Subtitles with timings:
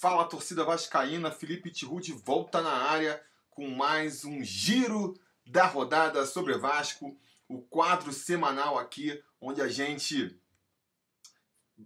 [0.00, 3.20] Fala torcida vascaína, Felipe Tirude volta na área
[3.50, 10.40] com mais um giro da rodada sobre Vasco, o quadro semanal aqui onde a gente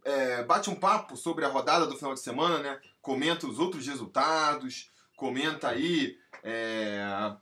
[0.05, 2.81] é, bate um papo sobre a rodada do final de semana, né?
[3.01, 7.35] Comenta os outros resultados, comenta aí é,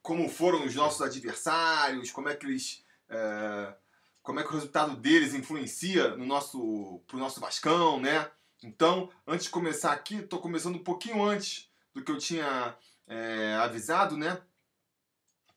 [0.00, 3.74] como foram os nossos adversários, como é que eles é,
[4.22, 8.30] como é que o resultado deles influencia no nosso pro nosso Vascão, né?
[8.62, 13.54] Então, antes de começar aqui, estou começando um pouquinho antes do que eu tinha é,
[13.54, 14.40] avisado, né?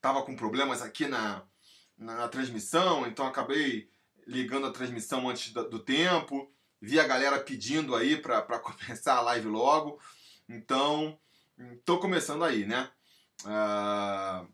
[0.00, 1.42] Tava com problemas aqui na,
[1.96, 3.88] na, transmissão, então acabei
[4.26, 6.50] ligando a transmissão antes do, do tempo.
[6.80, 10.00] Vi a galera pedindo aí para começar a live logo.
[10.48, 11.18] Então,
[11.74, 12.90] estou começando aí, né?
[13.44, 14.48] Uh,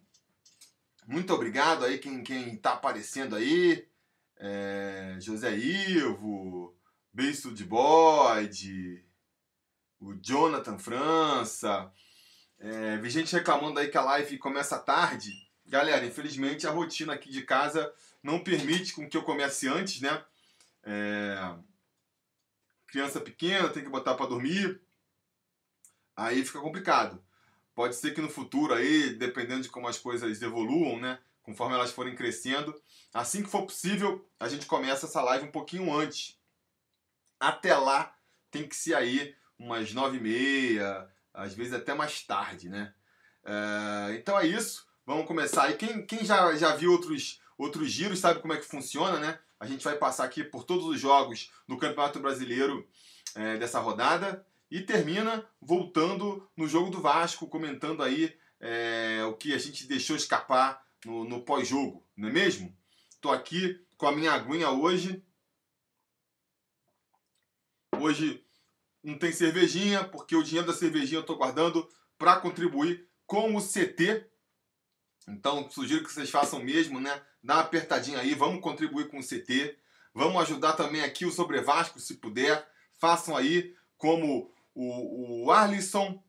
[1.06, 3.88] muito obrigado aí quem, quem tá aparecendo aí.
[4.36, 6.74] É, José Ivo,
[7.14, 9.04] De Bode,
[10.00, 11.92] o Jonathan França.
[12.58, 15.30] É, vi gente reclamando aí que a live começa tarde.
[15.66, 20.24] Galera, infelizmente a rotina aqui de casa não permite com que eu comece antes, né?
[20.84, 21.54] É,
[22.86, 24.80] criança pequena, tem que botar para dormir.
[26.16, 27.22] Aí fica complicado.
[27.74, 31.18] Pode ser que no futuro aí, dependendo de como as coisas evoluam, né?
[31.42, 32.74] Conforme elas forem crescendo,
[33.12, 36.40] assim que for possível, a gente começa essa live um pouquinho antes
[37.42, 38.14] até lá
[38.52, 42.94] tem que ser aí umas nove e meia, às vezes até mais tarde, né?
[43.44, 44.86] É, então é isso.
[45.04, 45.68] Vamos começar.
[45.68, 49.40] E quem, quem já, já viu outros, outros giros sabe como é que funciona, né?
[49.58, 52.88] A gente vai passar aqui por todos os jogos do Campeonato Brasileiro
[53.34, 59.52] é, dessa rodada e termina voltando no jogo do Vasco, comentando aí é, o que
[59.52, 62.76] a gente deixou escapar no, no pós-jogo, não é mesmo?
[63.10, 65.24] Estou aqui com a minha aguinha hoje
[68.02, 68.44] Hoje
[69.00, 71.88] não tem cervejinha, porque o dinheiro da cervejinha eu estou guardando
[72.18, 74.26] para contribuir com o CT.
[75.28, 77.22] Então, sugiro que vocês façam mesmo, né?
[77.40, 79.78] Dá uma apertadinha aí, vamos contribuir com o CT.
[80.12, 82.68] Vamos ajudar também aqui o Sobre Vasco, se puder.
[82.98, 86.20] Façam aí, como o, o Arlisson,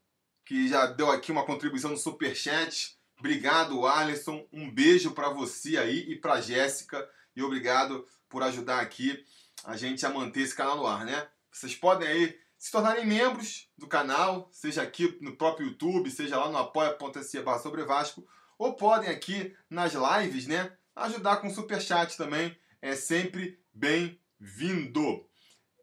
[0.46, 2.96] que já deu aqui uma contribuição no Superchat.
[3.18, 4.48] Obrigado, Arlisson.
[4.54, 7.10] Um beijo para você aí e para Jéssica.
[7.36, 9.26] E obrigado por ajudar aqui
[9.64, 11.28] a gente a manter esse canal no ar, né?
[11.54, 16.50] Vocês podem aí se tornarem membros do canal, seja aqui no próprio YouTube, seja lá
[16.50, 18.28] no apoia.se barra sobre Vasco,
[18.58, 25.28] ou podem aqui nas lives, né, ajudar com super chat também, é sempre bem-vindo.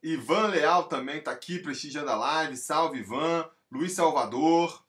[0.02, 4.84] Ivan Leal também está aqui prestigiando a live, salve Ivan, Luiz Salvador,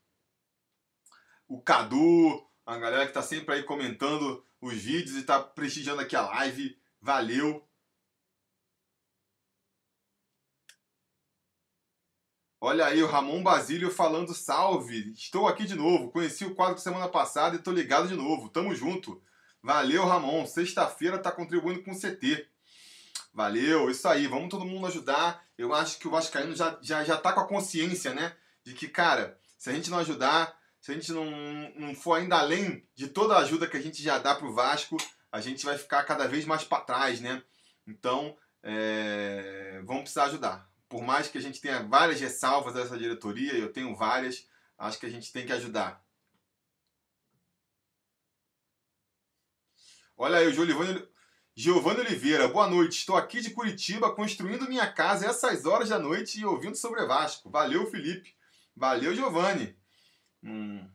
[1.47, 6.15] o Cadu, a galera que está sempre aí comentando os vídeos e está prestigiando aqui
[6.15, 7.67] a live, valeu,
[12.63, 15.11] Olha aí o Ramon Basílio falando salve.
[15.13, 16.11] Estou aqui de novo.
[16.11, 18.49] Conheci o quadro semana passada e estou ligado de novo.
[18.49, 19.19] Tamo junto.
[19.63, 20.45] Valeu, Ramon.
[20.45, 22.47] Sexta-feira tá contribuindo com o CT.
[23.33, 24.27] Valeu, isso aí.
[24.27, 25.43] Vamos todo mundo ajudar.
[25.57, 28.31] Eu acho que o Vascaíno já, já, já tá com a consciência, né?
[28.63, 31.25] De que, cara, se a gente não ajudar, se a gente não,
[31.75, 34.97] não for ainda além de toda a ajuda que a gente já dá pro Vasco,
[35.31, 37.41] a gente vai ficar cada vez mais para trás, né?
[37.87, 39.81] Então, é...
[39.83, 43.95] vamos precisar ajudar por mais que a gente tenha várias ressalvas dessa diretoria, eu tenho
[43.95, 44.45] várias,
[44.77, 46.05] acho que a gente tem que ajudar.
[50.17, 52.99] Olha aí, o Giovanni, Oliveira, boa noite.
[52.99, 57.49] Estou aqui de Curitiba construindo minha casa essas horas da noite e ouvindo sobre Vasco.
[57.49, 58.35] Valeu, Felipe.
[58.75, 59.73] Valeu, Giovanni.
[60.43, 60.85] Hum.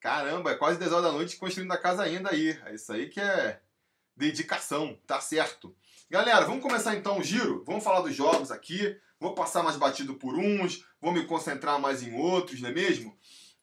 [0.00, 2.60] Caramba, é quase 10 horas da noite construindo a casa ainda aí.
[2.66, 3.60] É isso aí que é
[4.16, 5.74] dedicação, tá certo.
[6.10, 7.62] Galera, vamos começar então o giro?
[7.64, 8.98] Vamos falar dos jogos aqui.
[9.20, 13.16] Vou passar mais batido por uns, vou me concentrar mais em outros, não é mesmo?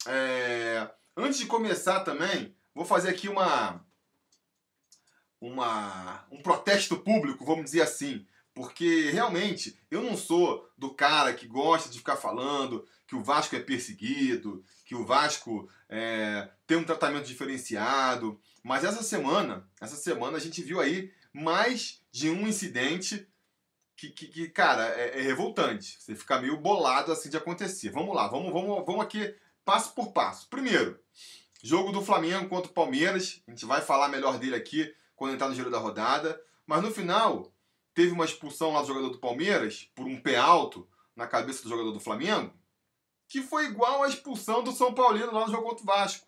[0.05, 0.89] É...
[1.17, 3.85] Antes de começar também, vou fazer aqui uma,
[5.41, 8.25] uma um protesto público, vamos dizer assim.
[8.53, 13.57] Porque realmente eu não sou do cara que gosta de ficar falando que o Vasco
[13.57, 18.39] é perseguido, que o Vasco é, tem um tratamento diferenciado.
[18.63, 23.27] Mas essa semana, essa semana a gente viu aí mais de um incidente
[23.95, 25.97] que, que, que cara, é, é, revoltante.
[25.99, 27.89] Você fica meio bolado assim de acontecer.
[27.89, 30.47] Vamos lá, vamos, vamos, vamos aqui passo por passo.
[30.49, 30.99] Primeiro,
[31.63, 33.41] jogo do Flamengo contra o Palmeiras.
[33.47, 36.41] A gente vai falar melhor dele aqui quando entrar no giro da rodada.
[36.65, 37.53] Mas no final,
[37.93, 41.69] teve uma expulsão lá do jogador do Palmeiras por um pé alto na cabeça do
[41.69, 42.53] jogador do Flamengo,
[43.27, 46.27] que foi igual à expulsão do São Paulino lá no jogo contra o Vasco.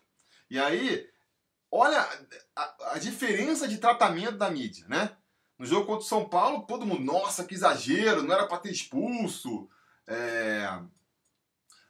[0.50, 1.08] E aí,
[1.72, 2.08] olha
[2.56, 5.12] a, a diferença de tratamento da mídia, né?
[5.58, 8.72] No jogo contra o São Paulo, todo mundo, nossa, que exagero, não era para ter
[8.72, 9.70] expulso.
[10.08, 10.80] é,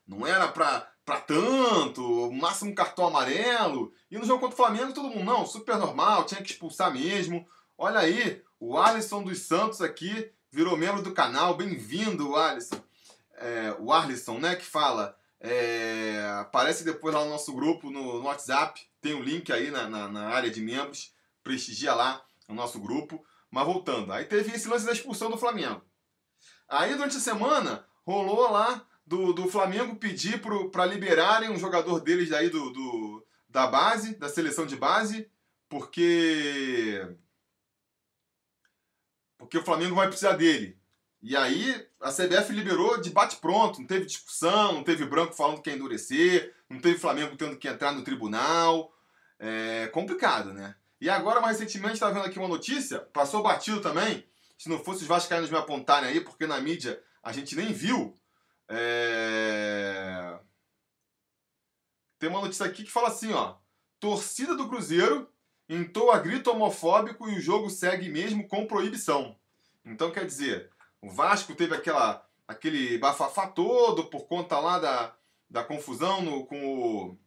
[0.07, 3.93] não era pra, pra tanto, máximo cartão amarelo.
[4.09, 7.47] E no jogo contra o Flamengo, todo mundo, não, super normal, tinha que expulsar mesmo.
[7.77, 11.55] Olha aí, o Alisson dos Santos aqui virou membro do canal.
[11.55, 12.81] Bem-vindo, Alisson.
[13.35, 15.15] É, o Arlisson, né, que fala.
[15.41, 18.81] É, aparece depois lá no nosso grupo no, no WhatsApp.
[19.01, 21.13] Tem o um link aí na, na, na, área de membros.
[21.43, 23.23] Prestigia lá o nosso grupo.
[23.49, 25.81] Mas voltando, aí teve esse lance da expulsão do Flamengo.
[26.67, 30.39] Aí durante a semana rolou lá do, do Flamengo pedir
[30.71, 35.27] para liberarem um jogador deles daí do, do, da base, da seleção de base,
[35.67, 37.07] porque
[39.35, 40.77] porque o Flamengo vai precisar dele.
[41.23, 45.61] E aí a CBF liberou de bate pronto, não teve discussão, não teve branco falando
[45.61, 48.93] que ia endurecer, não teve Flamengo tendo que entrar no tribunal.
[49.37, 50.75] É complicado, né?
[50.99, 54.25] E agora, mais recentemente, estava vendo aqui uma notícia, passou batido também,
[54.57, 58.17] se não fosse os vascaínos me apontarem aí, porque na mídia a gente nem viu.
[58.67, 60.37] É...
[62.17, 63.55] Tem uma notícia aqui que fala assim, ó.
[63.99, 65.29] Torcida do Cruzeiro
[65.69, 69.37] entoa grito homofóbico e o jogo segue mesmo com proibição.
[69.85, 70.69] Então, quer dizer,
[71.01, 75.15] o Vasco teve aquela, aquele bafafá todo por conta lá da,
[75.49, 77.17] da confusão no, com o...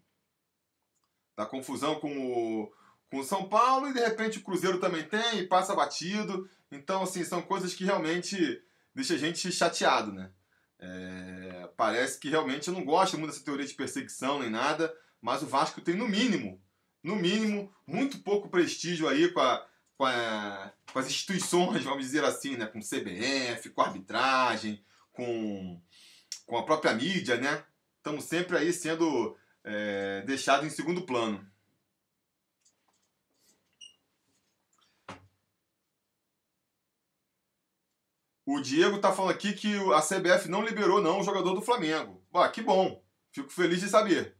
[1.36, 2.72] Da confusão com o,
[3.10, 6.48] com o São Paulo e de repente o Cruzeiro também tem e passa batido.
[6.70, 8.62] Então, assim, são coisas que realmente
[8.94, 10.30] deixam a gente chateado, né?
[10.78, 15.42] É, parece que realmente eu não gosto muito dessa teoria de perseguição nem nada, mas
[15.42, 16.60] o Vasco tem no mínimo,
[17.02, 19.64] no mínimo, muito pouco prestígio aí com, a,
[20.02, 22.66] com, a, com as instituições, vamos dizer assim, né?
[22.66, 25.80] Com CBF, com arbitragem, com,
[26.44, 27.64] com a própria mídia, né?
[27.98, 31.48] Estamos sempre aí sendo é, deixados em segundo plano.
[38.44, 42.20] O Diego tá falando aqui que a CBF não liberou não o jogador do Flamengo.
[42.34, 43.00] Ah, que bom.
[43.30, 44.36] Fico feliz de saber.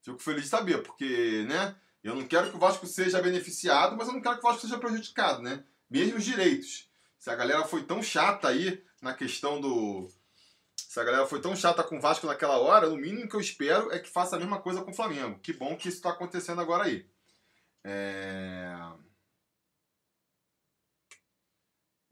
[0.00, 1.76] Fico feliz de saber, porque, né?
[2.02, 4.62] Eu não quero que o Vasco seja beneficiado, mas eu não quero que o Vasco
[4.62, 5.64] seja prejudicado, né?
[5.88, 6.90] Mesmo os direitos.
[7.18, 10.08] Se a galera foi tão chata aí na questão do.
[10.76, 13.40] Se a galera foi tão chata com o Vasco naquela hora, o mínimo que eu
[13.40, 15.38] espero é que faça a mesma coisa com o Flamengo.
[15.40, 17.06] Que bom que isso está acontecendo agora aí.
[17.84, 18.74] É...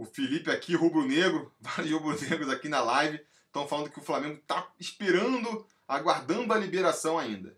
[0.00, 4.72] o Felipe aqui, rubro-negro, vários rubro-negros aqui na live, estão falando que o Flamengo está
[4.80, 7.54] esperando, aguardando a liberação ainda.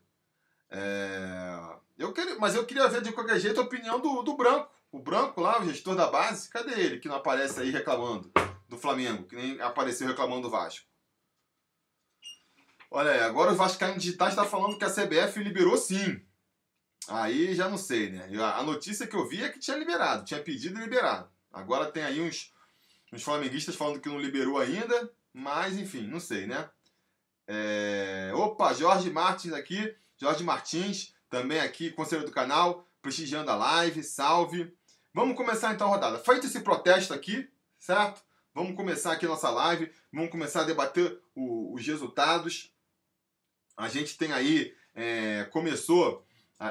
[0.69, 1.77] É...
[2.03, 4.69] Eu queria, mas eu queria ver de qualquer jeito a opinião do, do Branco.
[4.91, 8.31] O Branco lá, o gestor da base, cadê ele que não aparece aí reclamando
[8.69, 10.85] do Flamengo, que nem apareceu reclamando do Vasco?
[12.91, 16.21] Olha aí, agora o Vascaíno Digitais está falando que a CBF liberou sim.
[17.07, 18.29] Aí já não sei, né?
[18.41, 21.31] A notícia que eu vi é que tinha liberado, tinha pedido e liberado.
[21.53, 22.53] Agora tem aí uns,
[23.13, 26.69] uns flamenguistas falando que não liberou ainda, mas enfim, não sei, né?
[27.47, 28.33] É...
[28.35, 34.71] Opa, Jorge Martins aqui, Jorge Martins, também aqui, conselheiro do canal, prestigiando a live, salve.
[35.15, 36.19] Vamos começar então a rodada.
[36.19, 37.49] Feito esse protesto aqui,
[37.81, 38.23] certo?
[38.55, 42.71] Vamos começar aqui nossa live, vamos começar a debater o, os resultados.
[43.79, 46.23] A gente tem aí, é, começou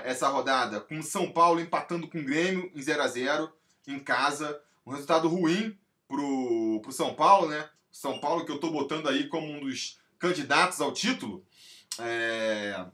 [0.06, 3.52] essa rodada com São Paulo empatando com o Grêmio em 0 a 0
[3.88, 5.76] em casa um resultado ruim
[6.08, 7.68] pro, pro São Paulo, né?
[7.92, 11.44] São Paulo que eu estou botando aí como um dos candidatos ao título,
[11.98, 12.86] é...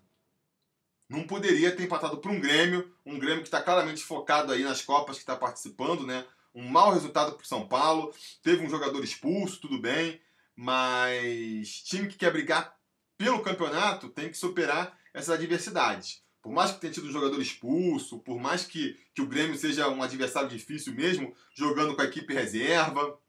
[1.09, 4.81] não poderia ter empatado para um Grêmio, um Grêmio que está claramente focado aí nas
[4.81, 6.25] Copas que está participando, né?
[6.53, 10.19] Um mau resultado para o São Paulo, teve um jogador expulso, tudo bem,
[10.55, 12.75] mas time que quer brigar
[13.17, 16.21] pelo campeonato tem que superar essas adversidades.
[16.41, 19.89] Por mais que tenha tido um jogador expulso, por mais que, que o Grêmio seja
[19.89, 23.19] um adversário difícil mesmo, jogando com a equipe reserva,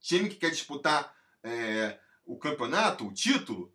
[0.00, 3.72] time que quer disputar é, o campeonato, o título,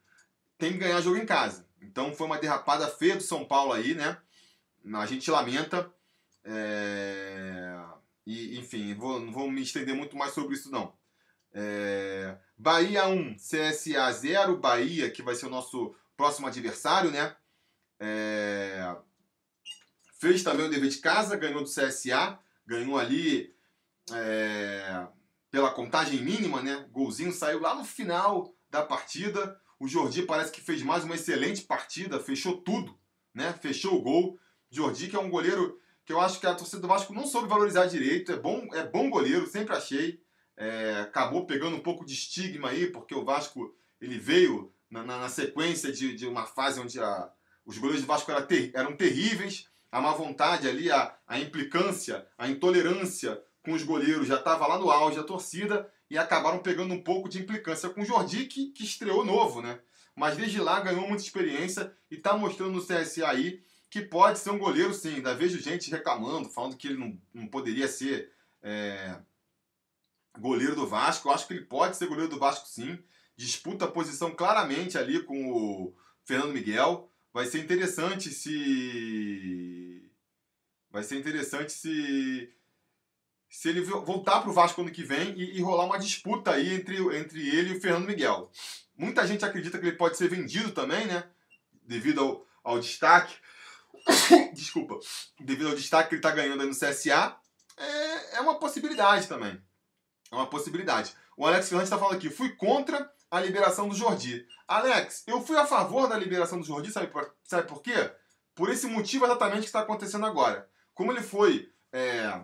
[0.57, 1.67] tem que ganhar jogo em casa.
[1.83, 4.17] Então foi uma derrapada feia do São Paulo aí, né?
[4.95, 5.91] A gente lamenta.
[6.43, 7.79] É...
[8.25, 10.93] E, enfim, vou, não vou me estender muito mais sobre isso não.
[11.53, 12.37] É...
[12.57, 14.57] Bahia 1, CSA 0.
[14.57, 17.35] Bahia, que vai ser o nosso próximo adversário, né?
[17.99, 18.95] É...
[20.19, 23.53] Fez também o dever de casa, ganhou do CSA, ganhou ali
[24.11, 25.07] é...
[25.51, 26.87] pela contagem mínima, né?
[26.91, 29.61] Golzinho saiu lá no final da partida.
[29.83, 32.97] O Jordi parece que fez mais uma excelente partida, fechou tudo,
[33.33, 33.51] né?
[33.61, 34.39] Fechou o gol.
[34.71, 37.49] Jordi, que é um goleiro que eu acho que a torcida do Vasco não soube
[37.49, 38.31] valorizar direito.
[38.31, 40.21] É bom, é bom goleiro, sempre achei.
[40.55, 45.19] É, acabou pegando um pouco de estigma aí, porque o Vasco ele veio na, na,
[45.19, 47.29] na sequência de, de uma fase onde a,
[47.65, 52.25] os goleiros do Vasco eram, ter, eram terríveis, a má vontade ali, a, a implicância,
[52.37, 56.93] a intolerância com os goleiros já estava lá no auge, a torcida, e acabaram pegando
[56.93, 59.79] um pouco de implicância com o Jordi, que, que estreou novo, né?
[60.15, 64.51] Mas desde lá ganhou muita experiência e está mostrando no CSA aí que pode ser
[64.51, 65.15] um goleiro sim.
[65.15, 69.17] Ainda vejo gente reclamando, falando que ele não, não poderia ser é,
[70.37, 71.27] goleiro do Vasco.
[71.27, 72.99] Eu acho que ele pode ser goleiro do Vasco sim.
[73.35, 77.09] Disputa a posição claramente ali com o Fernando Miguel.
[77.33, 80.07] Vai ser interessante se.
[80.91, 82.53] Vai ser interessante se
[83.53, 86.73] se ele voltar para o Vasco ano que vem e, e, rolar uma disputa aí
[86.73, 88.51] entre, entre ele e o Fernando Miguel.
[88.97, 91.23] Muita gente acredita que ele pode ser vendido também, né?
[91.83, 93.35] Devido ao, ao destaque.
[94.53, 94.97] Desculpa.
[95.39, 97.37] Devido ao destaque que ele está ganhando aí no CSA.
[97.77, 99.61] É, é uma possibilidade também.
[100.31, 101.15] É uma possibilidade.
[101.37, 102.31] O Alex Fernandes está falando aqui.
[102.31, 104.47] Fui contra a liberação do Jordi.
[104.67, 108.11] Alex, eu fui a favor da liberação do Jordi, sabe por, sabe por quê?
[108.55, 110.67] Por esse motivo exatamente que está acontecendo agora.
[110.95, 111.71] Como ele foi.
[111.91, 112.43] É,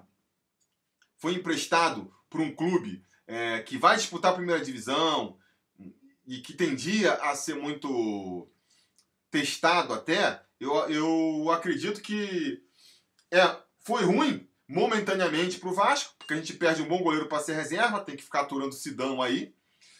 [1.19, 5.37] foi emprestado por um clube é, que vai disputar a primeira divisão
[6.25, 8.49] e que tendia a ser muito
[9.29, 12.61] testado até, eu, eu acredito que
[13.31, 17.41] é, foi ruim momentaneamente para o Vasco, porque a gente perde um bom goleiro para
[17.41, 19.53] ser reserva, tem que ficar aturando o Sidão aí.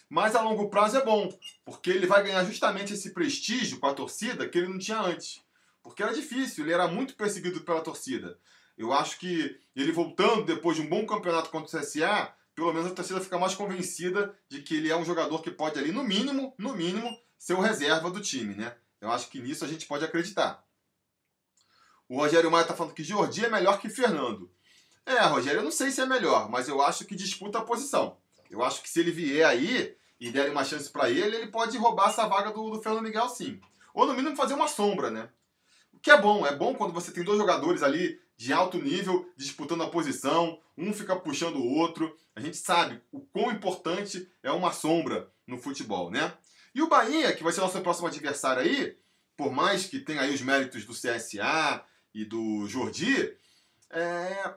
[0.09, 1.29] Mas a longo prazo é bom,
[1.63, 5.41] porque ele vai ganhar justamente esse prestígio com a torcida que ele não tinha antes.
[5.83, 8.39] Porque era difícil, ele era muito perseguido pela torcida.
[8.79, 12.89] Eu acho que ele voltando depois de um bom campeonato contra o CSA, pelo menos
[12.89, 16.01] a torcida fica mais convencida de que ele é um jogador que pode ali, no
[16.01, 18.73] mínimo, no mínimo, ser o reserva do time, né?
[19.01, 20.63] Eu acho que nisso a gente pode acreditar.
[22.07, 24.49] O Rogério Maia está falando que Jordi é melhor que Fernando.
[25.05, 28.17] É, Rogério, eu não sei se é melhor, mas eu acho que disputa a posição.
[28.49, 31.77] Eu acho que se ele vier aí e der uma chance para ele, ele pode
[31.77, 33.59] roubar essa vaga do, do Fernando Miguel sim.
[33.93, 35.29] Ou no mínimo fazer uma sombra, né?
[35.91, 39.29] O que é bom, é bom quando você tem dois jogadores ali de alto nível
[39.35, 42.17] disputando a posição, um fica puxando o outro.
[42.33, 46.31] A gente sabe o quão importante é uma sombra no futebol, né?
[46.73, 48.97] E o Bahia, que vai ser nosso próximo adversário aí,
[49.35, 53.37] por mais que tenha aí os méritos do CSA e do Jordi,
[53.89, 54.53] é...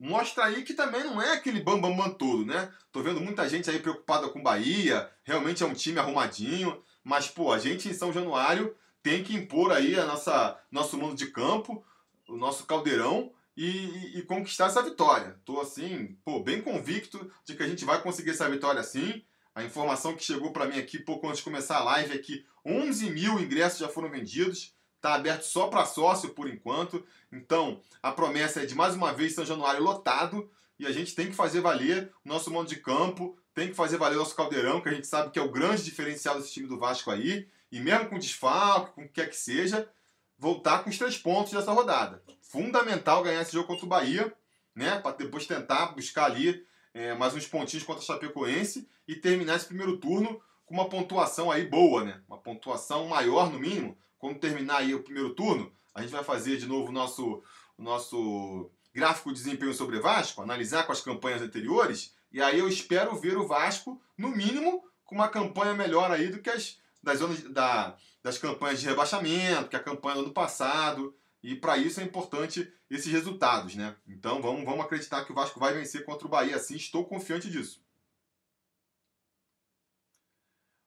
[0.00, 2.72] mostra aí que também não é aquele bambam bam, bam todo, né?
[2.90, 7.28] Tô vendo muita gente aí preocupada com o Bahia, realmente é um time arrumadinho, mas,
[7.28, 11.26] pô, a gente em São Januário tem que impor aí a nossa nosso mundo de
[11.26, 11.84] campo,
[12.28, 15.34] o nosso caldeirão e, e, conquistar essa vitória.
[15.40, 19.24] Estou assim, pô, bem convicto de que a gente vai conseguir essa vitória sim.
[19.52, 22.46] A informação que chegou para mim aqui pouco antes de começar a live é que
[22.64, 24.76] 11 mil ingressos já foram vendidos.
[24.94, 27.04] Está aberto só para sócio por enquanto.
[27.32, 30.48] Então, a promessa é de mais uma vez São Januário lotado.
[30.78, 33.96] E a gente tem que fazer valer o nosso mundo de campo, tem que fazer
[33.96, 36.68] valer o nosso caldeirão, que a gente sabe que é o grande diferencial desse time
[36.68, 37.48] do Vasco aí.
[37.72, 39.90] E mesmo com desfalque, com o que quer que seja,
[40.38, 42.22] voltar com os três pontos dessa rodada.
[42.40, 44.32] Fundamental ganhar esse jogo contra o Bahia,
[44.74, 44.98] né?
[45.00, 46.64] Para depois tentar buscar ali
[46.94, 51.50] é, mais uns pontinhos contra o Chapecoense e terminar esse primeiro turno com uma pontuação
[51.50, 52.22] aí boa, né?
[52.28, 53.96] Uma pontuação maior no mínimo.
[54.18, 57.42] Quando terminar aí o primeiro turno, a gente vai fazer de novo o nosso,
[57.76, 62.68] o nosso gráfico de desempenho sobre Vasco, analisar com as campanhas anteriores, e aí eu
[62.68, 66.78] espero ver o Vasco, no mínimo, com uma campanha melhor aí do que as
[67.08, 71.16] das zonas da, das campanhas de rebaixamento, que é a campanha do ano passado.
[71.42, 73.96] E para isso é importante esses resultados, né?
[74.06, 77.50] Então vamos, vamos acreditar que o Vasco vai vencer contra o Bahia, assim, estou confiante
[77.50, 77.82] disso.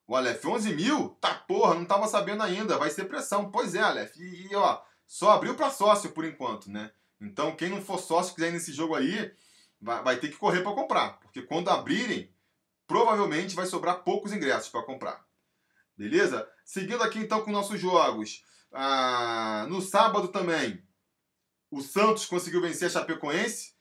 [0.08, 1.10] O Aleph, 11 mil?
[1.22, 3.50] Tá porra, não tava sabendo ainda, vai ser pressão.
[3.50, 6.92] Pois é, Aleph, e, e ó, só abriu para sócio por enquanto, né?
[7.20, 9.34] Então quem não for sócio quiser ir nesse jogo aí,
[9.80, 12.32] vai, vai ter que correr para comprar, porque quando abrirem,
[12.86, 15.30] provavelmente vai sobrar poucos ingressos para comprar.
[15.98, 16.48] Beleza?
[16.65, 18.43] Seguindo aqui então com nossos jogos.
[18.71, 20.83] Ah, no sábado também,
[21.69, 23.74] o Santos conseguiu vencer a Chapecoense,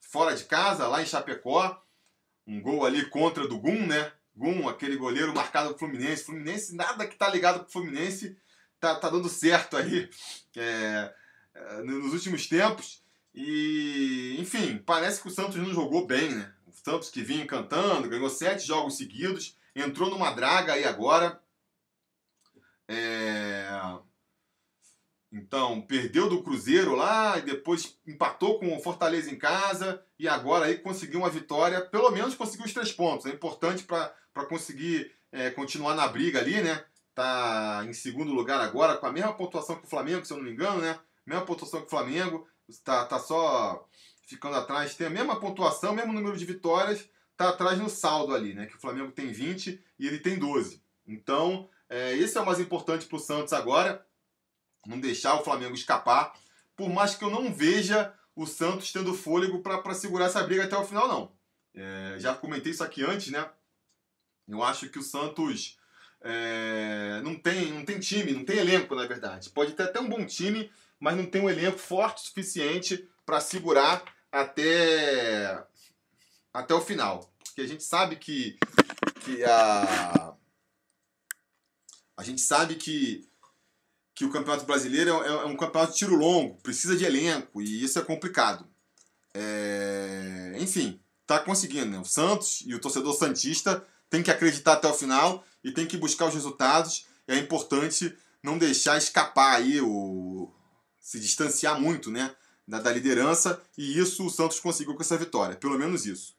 [0.00, 1.82] fora de casa, lá em Chapecó.
[2.46, 4.12] Um gol ali contra do Gum, né?
[4.34, 6.24] Gum, aquele goleiro marcado pro Fluminense.
[6.24, 8.38] Fluminense, nada que tá ligado pro Fluminense
[8.80, 10.08] tá, tá dando certo aí
[10.56, 11.14] é,
[11.54, 13.02] é, nos últimos tempos.
[13.34, 16.52] E, enfim, parece que o Santos não jogou bem, né?
[16.66, 21.40] O Santos que vinha encantando, ganhou sete jogos seguidos, entrou numa draga aí agora.
[22.88, 23.68] É...
[25.30, 30.64] Então, perdeu do Cruzeiro lá e depois empatou com o Fortaleza em casa e agora
[30.64, 33.26] aí conseguiu uma vitória, pelo menos conseguiu os três pontos.
[33.26, 36.82] É importante para conseguir é, continuar na briga ali, né?
[37.14, 40.44] Tá em segundo lugar agora, com a mesma pontuação que o Flamengo, se eu não
[40.44, 40.98] me engano, né?
[41.26, 42.48] Mesma pontuação que o Flamengo,
[42.82, 43.86] tá, tá só
[44.26, 48.54] ficando atrás, tem a mesma pontuação, mesmo número de vitórias, tá atrás no saldo ali,
[48.54, 48.66] né?
[48.66, 50.82] Que o Flamengo tem 20 e ele tem 12.
[51.06, 54.04] Então, é, esse é o mais importante para o Santos agora,
[54.86, 56.32] não deixar o Flamengo escapar,
[56.76, 60.76] por mais que eu não veja o Santos tendo fôlego para segurar essa briga até
[60.76, 61.32] o final, não.
[61.74, 63.48] É, já comentei isso aqui antes, né?
[64.46, 65.78] Eu acho que o Santos
[66.20, 69.50] é, não, tem, não tem time, não tem elenco, na verdade.
[69.50, 73.40] Pode ter até um bom time, mas não tem um elenco forte o suficiente para
[73.40, 75.64] segurar até,
[76.52, 77.30] até o final.
[77.44, 78.58] Porque a gente sabe que,
[79.24, 80.27] que a.
[82.18, 83.24] A gente sabe que,
[84.12, 87.84] que o Campeonato Brasileiro é, é um campeonato de tiro longo, precisa de elenco, e
[87.84, 88.66] isso é complicado.
[89.32, 91.86] É, enfim, tá conseguindo.
[91.86, 91.98] Né?
[92.00, 95.96] O Santos e o torcedor Santista tem que acreditar até o final e tem que
[95.96, 97.06] buscar os resultados.
[97.28, 100.52] É importante não deixar escapar aí o
[101.00, 102.34] se distanciar muito, né,
[102.66, 106.34] da, da liderança e isso o Santos conseguiu com essa vitória, pelo menos isso.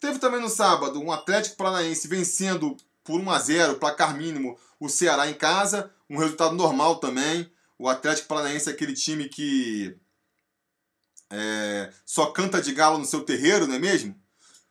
[0.00, 4.88] Teve também no sábado um Atlético Paranaense vencendo por 1 a 0, placar mínimo, o
[4.88, 7.48] Ceará em casa, um resultado normal também.
[7.78, 9.96] O Atlético Paranaense é aquele time que
[11.30, 14.20] é, só canta de galo no seu terreiro, não é mesmo?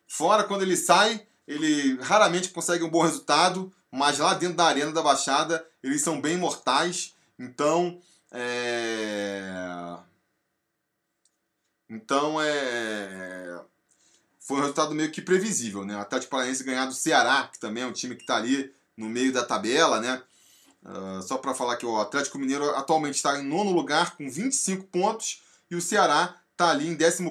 [0.05, 4.91] Fora, quando ele sai, ele raramente consegue um bom resultado, mas lá dentro da arena
[4.91, 7.15] da Baixada eles são bem mortais.
[7.39, 8.01] Então,
[8.33, 9.97] é...
[11.89, 13.61] então é
[14.41, 15.95] foi um resultado meio que previsível, né?
[15.95, 19.09] O Atlético Paranaense ganhar do Ceará, que também é um time que está ali no
[19.09, 20.21] meio da tabela, né?
[20.83, 24.85] Uh, só para falar que o Atlético Mineiro atualmente está em nono lugar com 25
[24.85, 27.23] pontos e o Ceará está ali em 14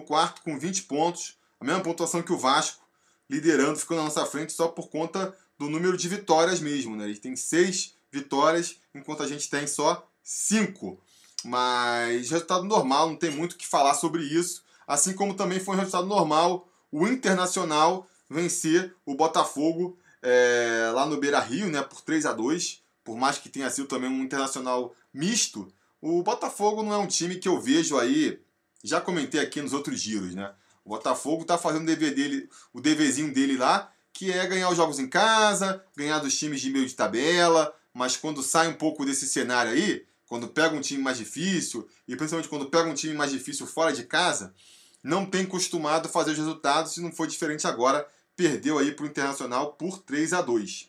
[0.44, 2.84] com 20 pontos, a mesma pontuação que o Vasco,
[3.28, 6.96] liderando, ficando na nossa frente só por conta do número de vitórias mesmo.
[6.96, 7.04] Né?
[7.04, 11.00] Ele tem seis vitórias, enquanto a gente tem só cinco.
[11.44, 14.64] Mas resultado normal, não tem muito o que falar sobre isso.
[14.86, 21.18] Assim como também foi um resultado normal o Internacional vencer o Botafogo é, lá no
[21.18, 24.94] Beira Rio, né, por 3 a 2 Por mais que tenha sido também um internacional
[25.12, 28.40] misto, o Botafogo não é um time que eu vejo aí.
[28.82, 30.52] Já comentei aqui nos outros giros, né?
[30.84, 34.76] O Botafogo tá fazendo o dever dele, o deverzinho dele lá, que é ganhar os
[34.76, 39.04] jogos em casa, ganhar dos times de meio de tabela, mas quando sai um pouco
[39.04, 43.14] desse cenário aí, quando pega um time mais difícil, e principalmente quando pega um time
[43.14, 44.54] mais difícil fora de casa,
[45.02, 48.06] não tem costumado fazer os resultados, e não foi diferente agora,
[48.40, 50.88] perdeu aí para o Internacional por 3 a 2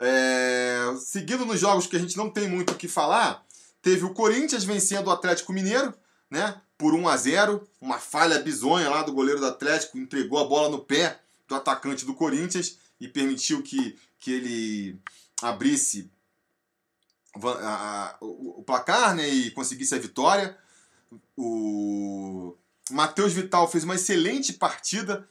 [0.00, 0.94] é...
[0.98, 3.44] Seguindo nos jogos que a gente não tem muito o que falar,
[3.82, 5.92] teve o Corinthians vencendo o Atlético Mineiro,
[6.30, 6.58] né?
[6.78, 10.70] Por 1 a 0 uma falha bizonha lá do goleiro do Atlético, entregou a bola
[10.70, 14.98] no pé do atacante do Corinthians e permitiu que, que ele
[15.42, 16.10] abrisse
[17.34, 20.56] a, a, o, o, placar né, e conseguisse a vitória.
[21.36, 22.56] O
[22.90, 25.28] Matheus Vital fez uma excelente partida,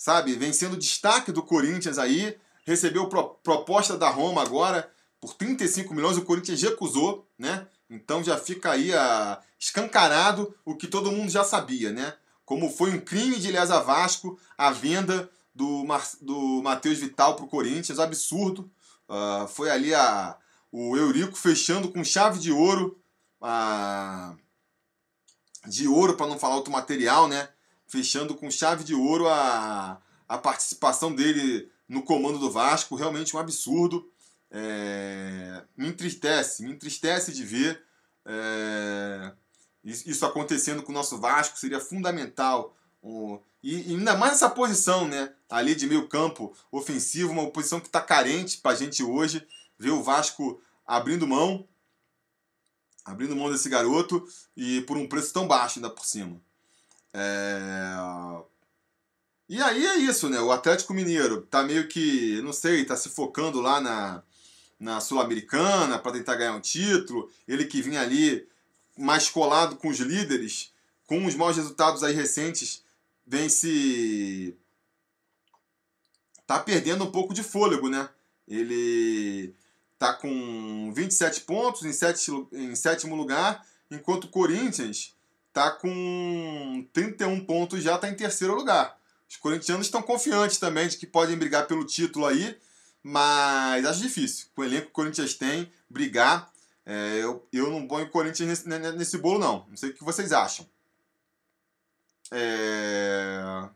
[0.00, 0.32] sabe?
[0.34, 2.34] Vencendo o destaque do Corinthians aí.
[2.64, 6.16] Recebeu pro, proposta da Roma agora por 35 milhões.
[6.16, 7.66] O Corinthians recusou, né?
[7.90, 12.14] Então já fica aí a, escancarado o que todo mundo já sabia, né?
[12.46, 17.44] Como foi um crime de Lesa Vasco a venda do, Mar, do Matheus Vital para
[17.44, 18.70] o Corinthians, absurdo.
[19.06, 20.34] Uh, foi ali a,
[20.72, 22.98] o Eurico fechando com chave de ouro,
[23.38, 24.34] a,
[25.66, 27.50] de ouro para não falar outro material, né?
[27.90, 33.40] Fechando com chave de ouro a, a participação dele no comando do Vasco, realmente um
[33.40, 34.08] absurdo.
[34.48, 37.82] É, me entristece, me entristece de ver
[38.24, 39.32] é,
[39.82, 42.76] isso acontecendo com o nosso Vasco, seria fundamental.
[43.60, 45.32] E, e, ainda mais essa posição, né?
[45.48, 49.44] Ali de meio campo ofensivo, uma posição que está carente para a gente hoje.
[49.76, 51.66] Ver o Vasco abrindo mão,
[53.04, 54.24] abrindo mão desse garoto
[54.56, 56.40] e por um preço tão baixo ainda por cima.
[57.12, 58.40] É...
[59.48, 60.40] E aí é isso, né?
[60.40, 64.22] O Atlético Mineiro tá meio que, não sei, tá se focando lá na,
[64.78, 67.28] na Sul-Americana para tentar ganhar um título.
[67.48, 68.48] Ele que vinha ali
[68.96, 70.72] mais colado com os líderes,
[71.06, 72.84] com os maus resultados aí recentes,
[73.26, 74.56] vem se.
[76.46, 78.08] tá perdendo um pouco de fôlego, né?
[78.46, 79.52] Ele
[79.98, 85.14] tá com 27 pontos em, sete, em sétimo lugar, enquanto o Corinthians
[85.52, 88.98] tá com 31 pontos já tá em terceiro lugar.
[89.28, 92.58] Os corintianos estão confiantes também de que podem brigar pelo título aí,
[93.02, 94.48] mas acho difícil.
[94.54, 96.50] Com o elenco que o Corinthians tem, brigar.
[96.84, 99.66] É, eu, eu não ponho o Corinthians nesse, nesse bolo, não.
[99.68, 100.66] Não sei o que vocês acham.
[102.32, 103.68] É...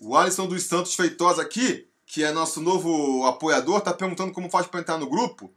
[0.00, 4.66] O Alisson dos Santos Feitosa aqui, que é nosso novo apoiador, está perguntando como faz
[4.66, 5.48] para entrar no grupo.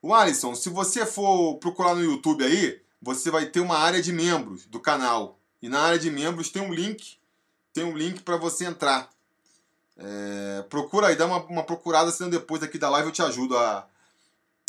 [0.00, 4.12] O Alisson, se você for procurar no YouTube aí, você vai ter uma área de
[4.12, 5.40] membros do canal.
[5.60, 7.18] E na área de membros tem um link,
[7.72, 9.10] tem um link para você entrar.
[9.96, 13.58] É, procura aí, dá uma, uma procurada, senão depois aqui da live eu te ajudo
[13.58, 13.88] a,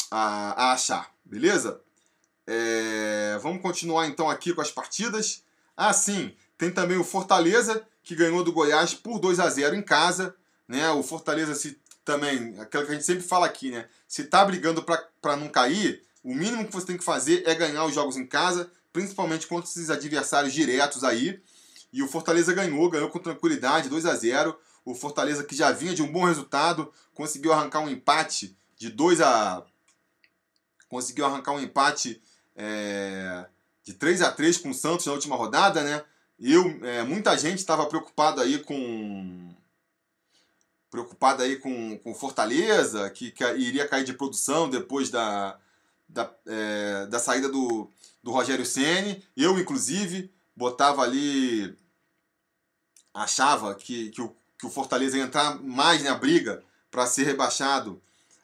[0.09, 1.79] a, a achar, beleza?
[2.47, 5.43] É, vamos continuar então aqui com as partidas.
[5.75, 9.83] Ah, sim, tem também o Fortaleza, que ganhou do Goiás por 2 a 0 em
[9.83, 10.35] casa.
[10.67, 10.89] Né?
[10.91, 13.85] O Fortaleza se também, aquilo que a gente sempre fala aqui, né?
[14.07, 17.83] Se tá brigando para não cair, o mínimo que você tem que fazer é ganhar
[17.83, 21.41] os jogos em casa, principalmente contra esses adversários diretos aí.
[21.91, 25.93] E o Fortaleza ganhou, ganhou com tranquilidade, 2 a 0 O Fortaleza que já vinha
[25.93, 29.65] de um bom resultado, conseguiu arrancar um empate de 2 a
[30.87, 32.21] conseguiu arrancar um empate
[32.55, 33.45] é,
[33.83, 36.03] de 3 a 3 com o Santos na última rodada, né?
[36.39, 39.53] Eu, é, muita gente estava preocupado aí com
[40.89, 45.57] preocupado aí com, com Fortaleza, que, que iria cair de produção depois da,
[46.07, 47.89] da, é, da saída do,
[48.23, 49.23] do Rogério Ceni.
[49.35, 51.77] Eu, inclusive, botava ali.
[53.13, 58.01] achava que, que, o, que o Fortaleza ia entrar mais na briga para ser rebaixado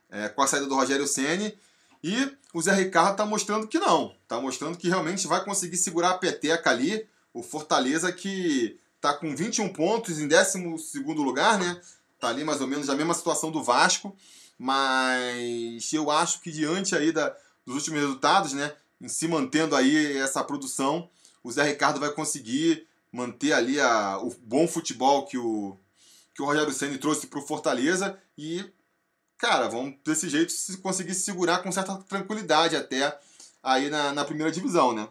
[0.09, 1.57] é, com a saída do Rogério Ceni.
[2.03, 4.13] E o Zé Ricardo está mostrando que não.
[4.23, 7.07] Está mostrando que realmente vai conseguir segurar a peteca ali.
[7.33, 10.59] O Fortaleza que está com 21 pontos em 12
[10.99, 11.81] lugar, né?
[12.23, 14.15] Está ali mais ou menos a mesma situação do Vasco.
[14.57, 18.73] Mas eu acho que diante aí da, dos últimos resultados, né?
[19.01, 21.09] Em se mantendo aí essa produção,
[21.43, 25.77] o Zé Ricardo vai conseguir manter ali a, o bom futebol que o,
[26.33, 28.63] que o Rogério Ceni trouxe para o Fortaleza e
[29.37, 33.19] cara, vamos desse jeito se conseguir se segurar com certa tranquilidade até
[33.61, 35.09] aí na, na primeira divisão, né?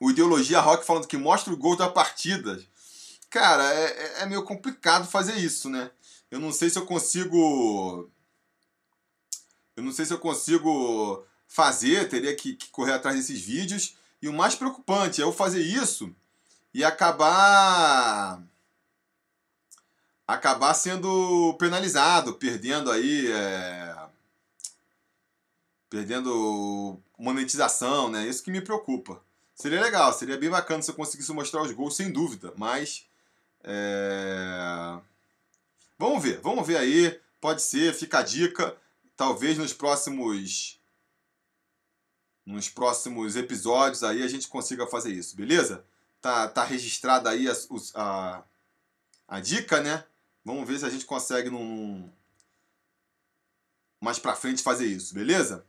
[0.00, 2.62] O Ideologia Rock falando que mostra o gol da partida.
[3.30, 5.90] Cara, é, é, é meio complicado fazer isso, né?
[6.30, 8.10] Eu não sei se eu consigo.
[9.76, 13.96] Eu não sei se eu consigo fazer, teria que, que correr atrás desses vídeos.
[14.20, 16.14] E o mais preocupante é eu fazer isso
[16.74, 18.42] e acabar
[20.26, 23.96] acabar sendo penalizado, perdendo aí é,
[25.88, 28.26] perdendo monetização, né?
[28.26, 29.22] Isso que me preocupa.
[29.60, 33.06] Seria legal, seria bem bacana se eu conseguisse mostrar os gols, sem dúvida, mas
[33.64, 35.00] é...
[35.98, 38.76] vamos ver, vamos ver aí, pode ser, fica a dica,
[39.16, 40.78] talvez nos próximos
[42.46, 45.84] nos próximos episódios aí a gente consiga fazer isso, beleza?
[46.20, 47.52] tá, tá registrada aí a,
[47.94, 48.42] a,
[49.26, 50.04] a dica, né?
[50.44, 52.10] Vamos ver se a gente consegue num,
[54.00, 55.64] mais pra frente fazer isso, beleza?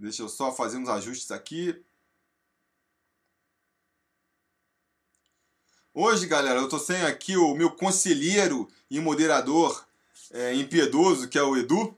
[0.00, 1.78] Deixa eu só fazer uns ajustes aqui.
[5.92, 9.86] Hoje, galera, eu tô sem aqui o meu conselheiro e moderador
[10.30, 11.94] é, impiedoso, que é o Edu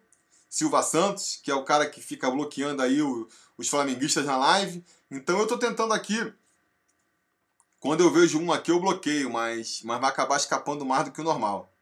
[0.48, 4.84] Silva Santos, que é o cara que fica bloqueando aí o, os flamenguistas na live.
[5.08, 6.34] Então eu estou tentando aqui.
[7.78, 11.20] Quando eu vejo um aqui, eu bloqueio, mas, mas vai acabar escapando mais do que
[11.20, 11.72] o normal.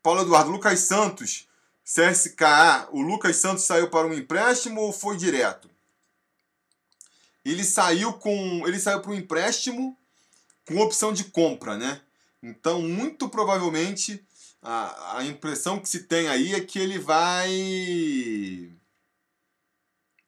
[0.00, 1.47] Paulo Eduardo, Lucas Santos,
[1.88, 2.88] CSKA.
[2.92, 5.70] O Lucas Santos saiu para um empréstimo ou foi direto?
[7.44, 8.66] Ele saiu com.
[8.66, 9.96] Ele saiu para um empréstimo
[10.66, 12.00] com opção de compra, né?
[12.42, 14.22] Então, muito provavelmente,
[14.62, 17.48] a, a impressão que se tem aí é que ele vai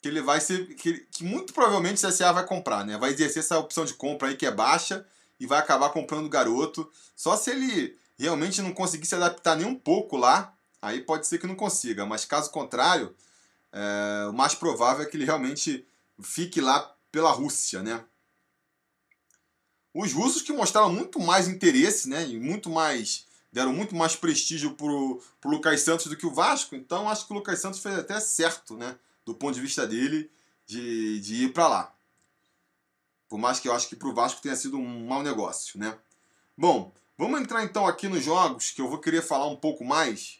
[0.00, 0.74] que ele vai ser.
[0.76, 2.96] Que, que muito provavelmente o CSA vai comprar, né?
[2.96, 5.06] Vai exercer essa opção de compra aí que é baixa
[5.38, 6.90] e vai acabar comprando o garoto.
[7.14, 11.38] Só se ele realmente não conseguir se adaptar nem um pouco lá, aí pode ser
[11.38, 12.06] que não consiga.
[12.06, 13.14] Mas caso contrário,
[13.72, 15.86] é, o mais provável é que ele realmente
[16.22, 18.04] fique lá pela Rússia, né?
[19.92, 22.28] Os russos que mostraram muito mais interesse, né?
[22.28, 23.26] E muito mais.
[23.52, 26.76] deram muito mais prestígio pro, pro Lucas Santos do que o Vasco.
[26.76, 28.96] Então acho que o Lucas Santos fez até certo, né?
[29.24, 30.30] do ponto de vista dele,
[30.66, 31.94] de, de ir para lá.
[33.28, 35.96] Por mais que eu acho que para o Vasco tenha sido um mau negócio, né?
[36.56, 40.39] Bom, vamos entrar então aqui nos jogos que eu vou querer falar um pouco mais.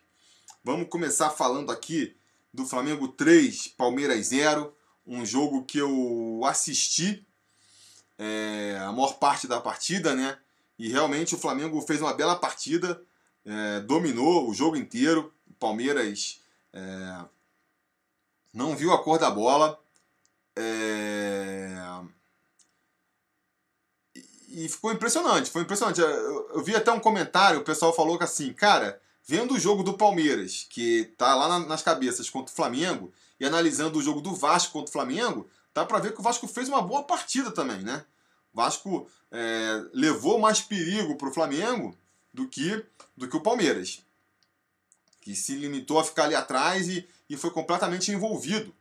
[0.62, 2.14] Vamos começar falando aqui
[2.52, 4.74] do Flamengo 3, Palmeiras 0.
[5.06, 7.26] Um jogo que eu assisti
[8.18, 10.38] é, a maior parte da partida, né?
[10.78, 13.02] E realmente o Flamengo fez uma bela partida,
[13.42, 15.32] é, dominou o jogo inteiro.
[15.48, 16.42] O Palmeiras
[16.74, 17.24] é,
[18.52, 19.80] não viu a cor da bola.
[20.56, 21.74] É...
[24.48, 26.02] E ficou impressionante, foi impressionante.
[26.02, 29.84] Eu, eu, vi até um comentário, o pessoal falou que assim, cara, vendo o jogo
[29.84, 34.20] do Palmeiras, que tá lá na, nas cabeças contra o Flamengo, e analisando o jogo
[34.20, 37.52] do Vasco contra o Flamengo, dá para ver que o Vasco fez uma boa partida
[37.52, 38.04] também, né?
[38.52, 41.96] O Vasco é, levou mais perigo para o Flamengo
[42.34, 42.84] do que,
[43.16, 44.04] do que o Palmeiras,
[45.20, 48.74] que se limitou a ficar ali atrás e, e foi completamente envolvido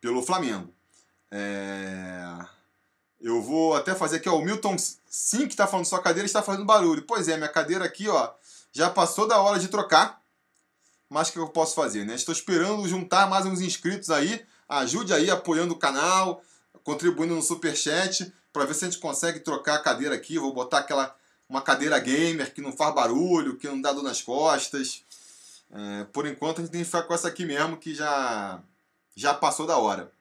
[0.00, 0.72] pelo Flamengo.
[1.32, 2.46] É...
[3.20, 6.42] Eu vou até fazer aqui, ó, o Milton Sim que está falando sua cadeira está
[6.42, 7.02] fazendo barulho.
[7.02, 8.32] Pois é, minha cadeira aqui, ó,
[8.72, 10.20] já passou da hora de trocar.
[11.08, 12.14] Mas o que eu posso fazer, né?
[12.14, 14.46] Estou esperando juntar mais uns inscritos aí.
[14.68, 16.42] Ajude aí apoiando o canal,
[16.84, 20.38] contribuindo no super chat para ver se a gente consegue trocar a cadeira aqui.
[20.38, 21.16] Vou botar aquela
[21.48, 25.02] uma cadeira gamer que não faz barulho, que não dá dor nas costas.
[25.72, 28.62] É, por enquanto a gente tem que ficar com essa aqui mesmo que já
[29.16, 30.12] já passou da hora.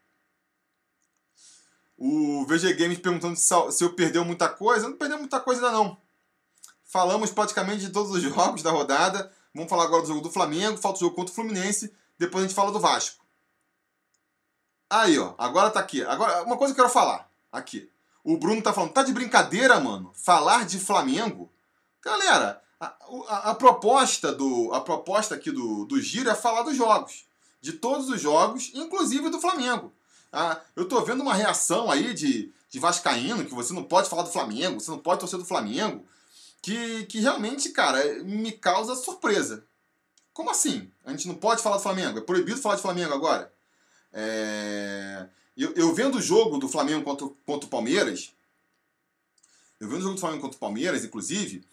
[1.96, 4.86] O VG Games perguntando se eu perdeu muita coisa.
[4.86, 5.98] Eu não perdeu muita coisa ainda não.
[6.89, 9.32] Falamos praticamente de todos os jogos da rodada.
[9.54, 10.78] Vamos falar agora do jogo do Flamengo.
[10.78, 11.93] Falta o jogo contra o Fluminense.
[12.17, 13.23] Depois a gente fala do Vasco.
[14.89, 15.36] Aí, ó.
[15.38, 16.04] Agora tá aqui.
[16.04, 17.30] Agora, uma coisa que eu quero falar.
[17.52, 17.89] Aqui.
[18.23, 20.12] O Bruno tá falando, tá de brincadeira, mano?
[20.15, 21.49] Falar de Flamengo?
[22.04, 22.93] Galera, a,
[23.28, 27.25] a, a proposta do a proposta aqui do, do Giro é falar dos jogos.
[27.62, 29.93] De todos os jogos, inclusive do Flamengo.
[30.34, 34.23] Ah, eu tô vendo uma reação aí de, de Vascaíno, que você não pode falar
[34.23, 36.06] do Flamengo, você não pode torcer do Flamengo,
[36.62, 39.63] que, que realmente, cara, me causa surpresa.
[40.34, 40.89] Como assim?
[41.06, 42.19] A gente não pode falar do Flamengo?
[42.19, 43.52] É proibido falar de Flamengo agora?
[44.13, 45.28] É...
[45.58, 48.34] Eu, eu vendo o jogo do Flamengo contra, contra o Palmeiras,
[49.80, 51.63] eu vendo o jogo do Flamengo contra o Palmeiras, inclusive,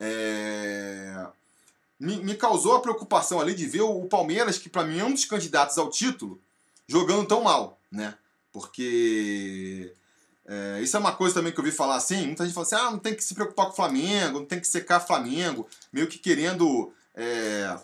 [0.00, 1.26] é...
[2.00, 5.04] me, me causou a preocupação ali de ver o, o Palmeiras, que para mim é
[5.04, 6.40] um dos candidatos ao título,
[6.88, 8.14] jogando tão mal né?
[8.52, 9.92] Porque
[10.46, 12.76] é, isso é uma coisa também que eu ouvi falar assim, muita gente fala assim,
[12.76, 16.06] ah, não tem que se preocupar com o Flamengo, não tem que secar Flamengo, meio
[16.06, 17.78] que querendo é,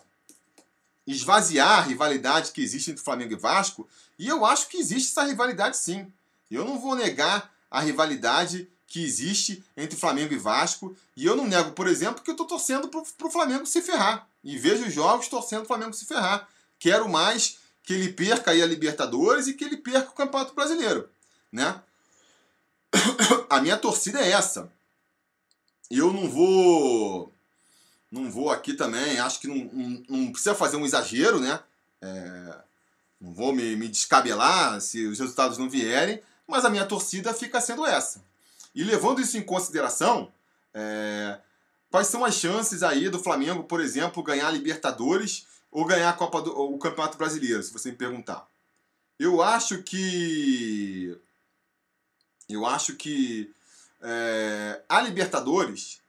[1.07, 5.27] esvaziar a rivalidade que existe entre Flamengo e Vasco, e eu acho que existe essa
[5.27, 6.11] rivalidade sim.
[6.49, 11.47] Eu não vou negar a rivalidade que existe entre Flamengo e Vasco, e eu não
[11.47, 14.93] nego, por exemplo, que eu estou torcendo para o Flamengo se ferrar, e vejo os
[14.93, 16.47] jogos torcendo o Flamengo se ferrar.
[16.77, 21.09] Quero mais que ele perca aí a Libertadores e que ele perca o Campeonato Brasileiro,
[21.51, 21.81] né?
[23.49, 24.71] A minha torcida é essa.
[25.89, 27.33] Eu não vou
[28.11, 31.59] não vou aqui também, acho que não, não, não precisa fazer um exagero, né?
[32.01, 32.55] É,
[33.21, 37.61] não vou me, me descabelar se os resultados não vierem, mas a minha torcida fica
[37.61, 38.21] sendo essa.
[38.75, 40.31] E levando isso em consideração,
[40.73, 41.39] é,
[41.89, 46.13] quais são as chances aí do Flamengo, por exemplo, ganhar a Libertadores ou ganhar a
[46.13, 48.45] Copa do, o Campeonato Brasileiro, se você me perguntar.
[49.17, 51.17] Eu acho que
[52.53, 53.53] eu acho que
[54.01, 56.01] é, a Libertadores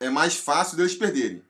[0.00, 1.42] é mais fácil deles perderem.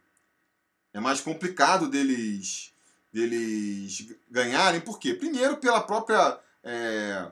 [0.92, 2.72] É mais complicado deles
[3.12, 5.14] deles ganharem, por quê?
[5.14, 7.30] Primeiro pela própria é,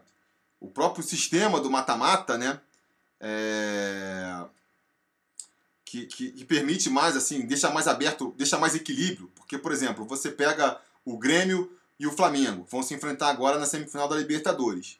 [0.60, 2.60] o próprio sistema do mata-mata, né?
[3.20, 4.44] É,
[5.84, 9.30] que, que, que, permite mais, assim, deixa mais aberto, deixa mais equilíbrio.
[9.34, 13.66] Porque, por exemplo, você pega o Grêmio e o Flamengo, vão se enfrentar agora na
[13.66, 14.98] semifinal da Libertadores.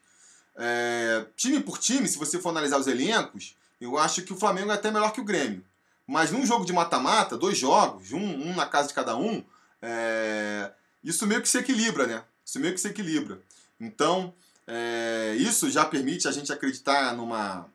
[0.55, 4.71] É, time por time, se você for analisar os elencos, eu acho que o Flamengo
[4.71, 5.63] é até melhor que o Grêmio.
[6.05, 9.43] Mas num jogo de mata-mata, dois jogos, um, um, na casa de cada um,
[9.81, 10.71] é,
[11.03, 12.23] isso meio que se equilibra, né?
[12.45, 13.41] Isso meio que se equilibra.
[13.79, 14.33] Então,
[14.67, 17.65] é, isso já permite a gente acreditar numa.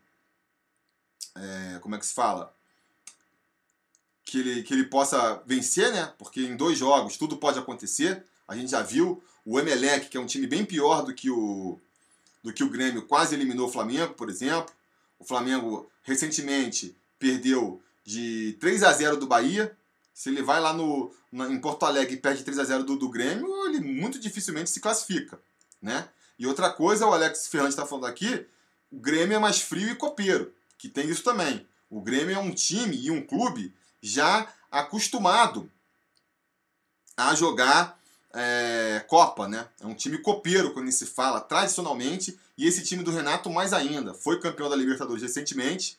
[1.35, 2.55] É, como é que se fala?
[4.29, 6.13] que ele, que ele possa vencer, né?
[6.19, 8.23] Porque em dois jogos tudo pode acontecer.
[8.47, 11.81] A gente já viu o Emelec, que é um time bem pior do que o,
[12.43, 14.73] do que o Grêmio, quase eliminou o Flamengo, por exemplo.
[15.19, 19.77] O Flamengo recentemente perdeu de 3 a 0 do Bahia.
[20.15, 22.97] Se ele vai lá no, na, em Porto Alegre e perde 3 a 0 do,
[22.97, 25.41] do Grêmio, ele muito dificilmente se classifica,
[25.81, 26.09] né?
[26.39, 28.47] E outra coisa, o Alex Fernandes está falando aqui,
[28.91, 31.67] o Grêmio é mais frio e copeiro, que tem isso também.
[31.91, 35.71] O Grêmio é um time e um clube já acostumado
[37.17, 37.98] a jogar
[38.39, 39.67] é, Copa, né?
[39.81, 44.15] É um time copeiro, quando se fala, tradicionalmente, e esse time do Renato mais ainda.
[44.15, 45.99] Foi campeão da Libertadores recentemente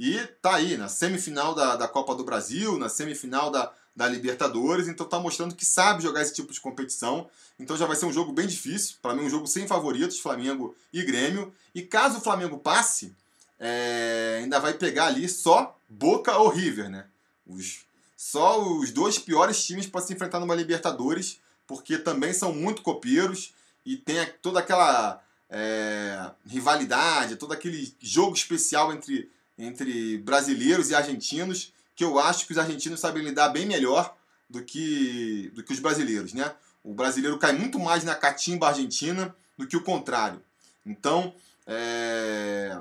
[0.00, 4.88] e tá aí na semifinal da, da Copa do Brasil, na semifinal da, da Libertadores,
[4.88, 7.28] então tá mostrando que sabe jogar esse tipo de competição.
[7.60, 10.74] Então já vai ser um jogo bem difícil, para mim um jogo sem favoritos, Flamengo
[10.90, 11.54] e Grêmio.
[11.74, 13.14] E caso o Flamengo passe,
[13.60, 17.04] é, ainda vai pegar ali só Boca ou River, né?
[17.46, 17.80] Os,
[18.16, 23.54] só os dois piores times para se enfrentar numa Libertadores, porque também são muito copeiros
[23.84, 31.72] e tem toda aquela é, rivalidade, todo aquele jogo especial entre, entre brasileiros e argentinos,
[31.94, 34.16] que eu acho que os argentinos sabem lidar bem melhor
[34.48, 36.54] do que, do que os brasileiros, né?
[36.82, 40.42] O brasileiro cai muito mais na catimba argentina do que o contrário.
[40.84, 41.34] Então,
[41.66, 42.78] é,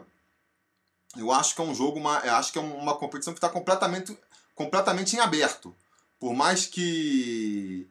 [1.15, 4.17] eu acho que é um jogo, uma, acho que é uma competição que está completamente
[4.56, 5.76] completamente em aberto.
[6.19, 7.88] Por mais que,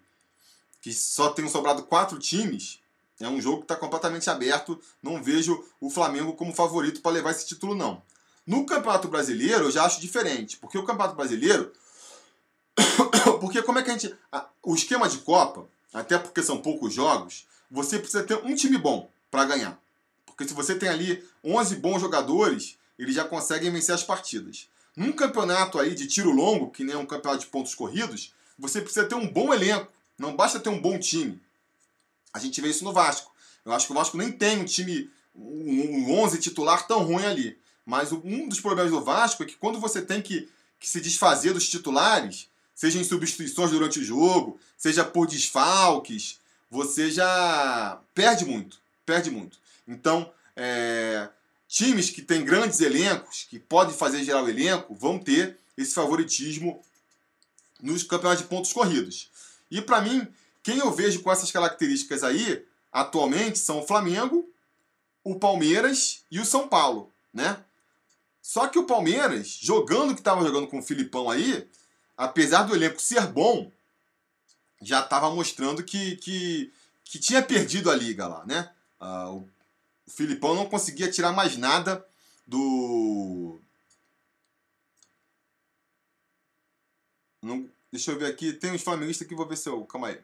[0.83, 2.81] que só tenham sobrado quatro times,
[3.21, 4.81] É um jogo que está completamente aberto.
[5.01, 8.03] Não vejo o Flamengo como favorito para levar esse título, não.
[8.45, 10.57] No Campeonato Brasileiro, eu já acho diferente.
[10.57, 11.73] Porque o Campeonato Brasileiro.
[13.41, 14.13] porque como é que a gente.
[14.61, 19.09] O esquema de Copa, até porque são poucos jogos, você precisa ter um time bom
[19.31, 19.81] para ganhar.
[20.27, 24.69] Porque se você tem ali 11 bons jogadores, eles já conseguem vencer as partidas.
[24.97, 29.07] Num campeonato aí de tiro longo, que nem um campeonato de pontos corridos, você precisa
[29.07, 29.93] ter um bom elenco.
[30.19, 31.41] Não basta ter um bom time.
[32.33, 33.33] A gente vê isso no Vasco.
[33.65, 37.59] Eu acho que o Vasco nem tem um time, um 11 titular tão ruim ali.
[37.85, 40.49] Mas um dos problemas do Vasco é que quando você tem que,
[40.79, 47.11] que se desfazer dos titulares, seja em substituições durante o jogo, seja por desfalques, você
[47.11, 48.79] já perde muito.
[49.05, 49.59] Perde muito.
[49.87, 51.29] Então, é,
[51.69, 56.83] times que têm grandes elencos, que podem fazer gerar o elenco, vão ter esse favoritismo
[57.81, 59.31] nos campeonatos de pontos corridos.
[59.73, 60.29] E para mim,
[60.63, 64.47] quem eu vejo com essas características aí, atualmente, são o Flamengo,
[65.25, 67.65] o Palmeiras e o São Paulo, né?
[68.43, 71.67] Só que o Palmeiras, jogando o que estava jogando com o Filipão aí,
[72.19, 73.73] apesar do elenco ser bom,
[74.83, 76.71] já estava mostrando que, que,
[77.03, 78.71] que tinha perdido a liga lá, né?
[79.01, 79.49] Ah, o,
[80.07, 82.07] o Filipão não conseguia tirar mais nada
[82.47, 83.59] do.
[87.41, 89.85] Não, deixa eu ver aqui, tem uns flamenguistas que vou ver se eu.
[89.85, 90.19] Calma aí.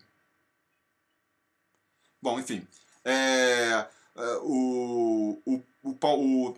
[2.21, 2.67] Bom, enfim.
[3.05, 6.57] É, é o, o, o, o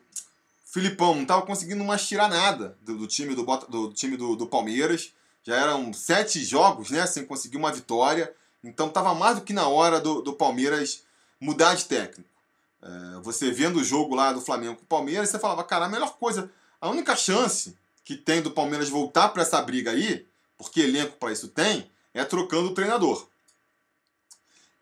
[0.64, 4.46] Filipão não estava conseguindo mais tirar nada do, do time, do, do, time do, do,
[4.46, 5.12] Palmeiras.
[5.42, 8.32] Já eram sete jogos né, sem conseguir uma vitória.
[8.62, 11.02] Então estava mais do que na hora do, do Palmeiras
[11.40, 12.30] mudar de técnico.
[12.82, 15.88] É, você vendo o jogo lá do Flamengo com o Palmeiras, você falava, cara, a
[15.88, 20.26] melhor coisa, a única chance que tem do Palmeiras voltar para essa briga aí,
[20.60, 23.26] porque elenco para isso tem, é trocando o treinador.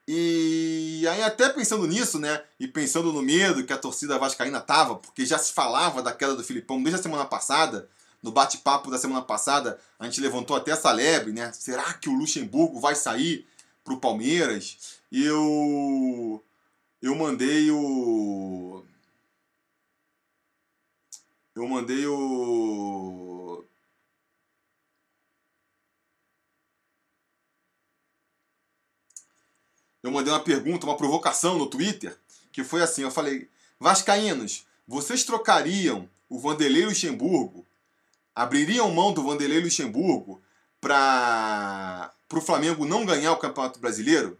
[0.09, 4.97] E aí até pensando nisso, né, e pensando no medo que a torcida vascaína tava,
[4.97, 7.89] porque já se falava da queda do Filipão desde a semana passada,
[8.21, 11.53] no bate-papo da semana passada, a gente levantou até essa lebre, né?
[11.53, 13.47] Será que o Luxemburgo vai sair
[13.85, 14.99] para o Palmeiras?
[15.13, 16.43] E eu
[17.01, 18.83] eu mandei o
[21.55, 23.65] eu mandei o
[30.03, 32.17] eu mandei uma pergunta, uma provocação no Twitter,
[32.53, 37.67] que foi assim, eu falei, Vascaínos, vocês trocariam o Vanderlei Luxemburgo,
[38.35, 40.41] abririam mão do Vanderlei Luxemburgo
[40.81, 44.39] para o Flamengo não ganhar o Campeonato Brasileiro?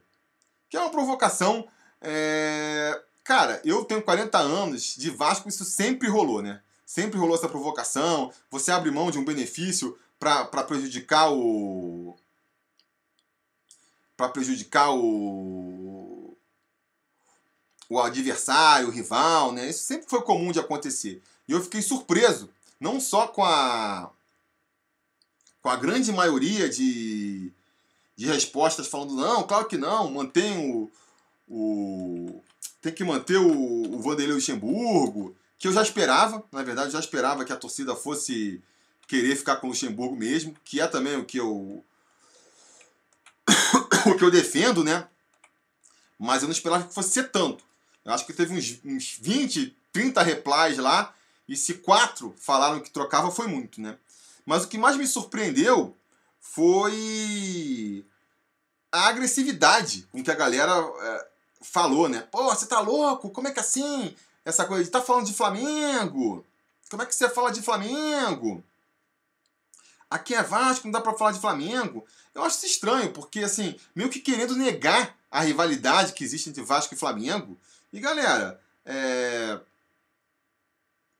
[0.69, 1.67] Que é uma provocação.
[2.01, 3.01] É...
[3.25, 6.61] Cara, eu tenho 40 anos de Vasco, isso sempre rolou, né?
[6.87, 8.33] Sempre rolou essa provocação.
[8.51, 12.17] Você abre mão de um benefício para prejudicar o,
[14.19, 16.37] para prejudicar o,
[17.89, 19.71] o adversário, o rival, né?
[19.71, 21.23] Isso sempre foi comum de acontecer.
[21.47, 22.51] E eu fiquei surpreso,
[22.81, 24.11] não só com a
[25.63, 27.53] com a grande maioria de,
[28.17, 30.91] de respostas falando não, claro que não, mantém o,
[31.49, 32.43] o
[32.81, 37.45] tem que manter o, o Vanderlei Luxemburgo, que eu já esperava, na verdade, já esperava
[37.45, 38.61] que a torcida fosse
[39.07, 41.85] querer ficar com o Luxemburgo mesmo, que é também o que eu
[44.07, 45.07] o que eu defendo, né?
[46.19, 47.65] Mas eu não esperava que fosse ser tanto.
[48.05, 51.15] Eu acho que teve uns, uns 20, 30 replies lá,
[51.49, 53.97] e se quatro falaram que trocava, foi muito, né?
[54.45, 55.97] Mas o que mais me surpreendeu
[56.41, 58.05] foi
[58.91, 61.27] a agressividade com que a galera é,
[61.63, 62.27] falou, né?
[62.31, 63.31] Pô, você tá louco?
[63.31, 64.15] Como é que é assim?
[64.45, 66.45] Essa coisa de tá falando de Flamengo?
[66.91, 68.65] Como é que você fala de Flamengo?
[70.11, 72.07] Aqui é Vasco, não dá pra falar de Flamengo.
[72.35, 76.63] Eu acho isso estranho, porque assim, meio que querendo negar a rivalidade que existe entre
[76.63, 77.59] Vasco e Flamengo.
[77.93, 79.61] E galera, é.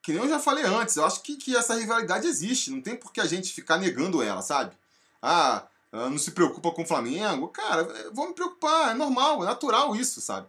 [0.03, 2.97] Que nem eu já falei antes, eu acho que, que essa rivalidade existe, não tem
[2.97, 4.75] por que a gente ficar negando ela, sabe?
[5.21, 7.49] Ah, ah não se preocupa com o Flamengo.
[7.49, 10.47] Cara, vou me preocupar, é normal, é natural isso, sabe?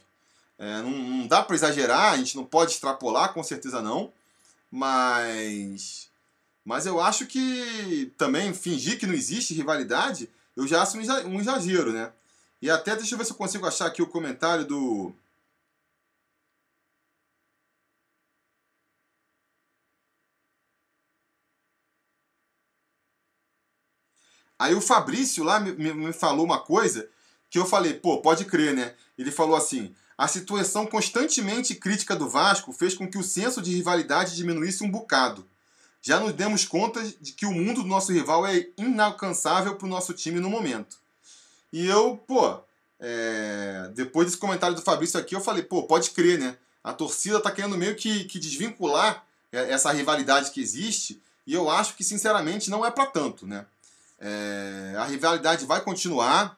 [0.58, 4.14] É, não, não dá para exagerar, a gente não pode extrapolar, com certeza não,
[4.72, 6.09] mas.
[6.64, 10.30] Mas eu acho que também fingir que não existe rivalidade
[10.60, 12.12] eu já acho um exagero, né?
[12.62, 15.14] E até, deixa eu ver se eu consigo achar aqui o comentário do.
[24.58, 27.10] Aí o Fabrício lá me, me, falou uma coisa
[27.50, 28.94] que eu falei, pô, pode crer, né?
[29.18, 33.74] Ele falou assim: a situação constantemente crítica do Vasco fez com que o senso de
[33.74, 35.48] rivalidade diminuísse um bocado
[36.02, 39.90] já nos demos conta de que o mundo do nosso rival é inalcançável para o
[39.90, 40.98] nosso time no momento.
[41.72, 42.60] E eu, pô,
[43.00, 46.58] é, depois desse comentário do Fabrício aqui, eu falei, pô, pode crer, né?
[46.84, 51.96] A torcida tá querendo meio que, que desvincular essa rivalidade que existe, e eu acho
[51.96, 53.66] que, sinceramente, não é para tanto, né?
[54.20, 56.58] É, a rivalidade vai continuar.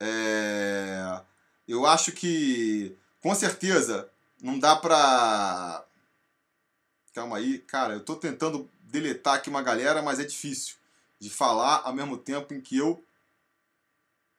[0.00, 1.20] É,
[1.68, 4.08] eu acho que, com certeza,
[4.40, 5.84] não dá pra.
[7.12, 10.76] Calma aí, cara, eu tô tentando deletar aqui uma galera, mas é difícil
[11.20, 13.04] de falar ao mesmo tempo em que eu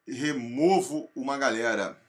[0.08, 2.02] removo uma galera.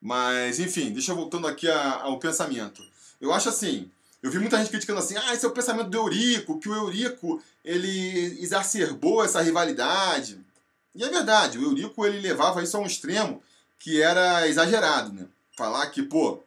[0.00, 2.82] Mas, enfim, deixa eu voltando aqui ao pensamento.
[3.20, 3.90] Eu acho assim,
[4.22, 6.74] eu vi muita gente criticando assim, ah, esse é o pensamento do Eurico, que o
[6.74, 10.40] Eurico, ele exacerbou essa rivalidade.
[10.94, 13.42] E é verdade, o Eurico, ele levava isso a um extremo
[13.82, 15.26] que era exagerado, né?
[15.56, 16.40] Falar que, pô,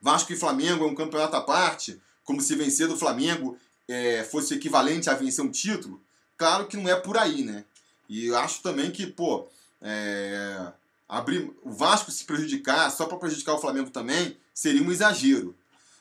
[0.00, 3.58] Vasco e Flamengo é um campeonato à parte, como se vencer do Flamengo
[3.88, 6.00] é, fosse equivalente a vencer um título.
[6.36, 7.64] Claro que não é por aí, né?
[8.08, 9.48] E acho também que, pô,
[9.82, 10.72] é,
[11.08, 15.56] abrir o Vasco se prejudicar só para prejudicar o Flamengo também seria um exagero.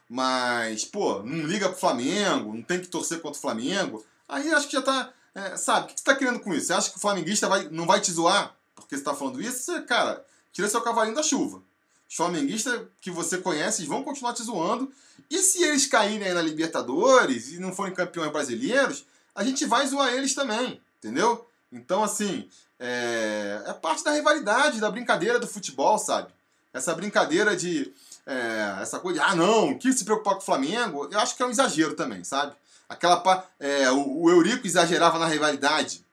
[0.07, 4.05] Mas, pô, não liga pro Flamengo, não tem que torcer contra o Flamengo.
[4.29, 5.11] Aí acho que já tá.
[5.33, 6.67] É, sabe, o que você tá querendo com isso?
[6.67, 9.63] Você acha que o flamenguista vai, não vai te zoar porque você tá falando isso?
[9.63, 10.23] Você, cara,
[10.53, 11.61] tira seu cavalinho da chuva.
[12.09, 14.91] Os flamenguistas que você conhece vão continuar te zoando.
[15.29, 19.05] E se eles caírem aí na Libertadores e não forem campeões brasileiros,
[19.35, 21.45] a gente vai zoar eles também, entendeu?
[21.71, 22.47] Então, assim,
[22.79, 26.31] é, é parte da rivalidade, da brincadeira do futebol, sabe?
[26.73, 27.93] Essa brincadeira de
[28.25, 31.41] é, essa coisa de, ah, não, que se preocupar com o Flamengo, eu acho que
[31.41, 32.53] é um exagero também, sabe?
[32.89, 36.05] Aquela é, o, o, Eurico exagerava na rivalidade,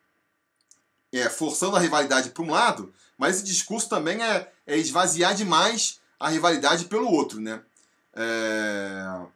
[1.19, 6.01] é, forçando a rivalidade para um lado, mas esse discurso também é, é, esvaziar demais
[6.19, 7.63] a rivalidade pelo outro, né?
[8.15, 9.27] É...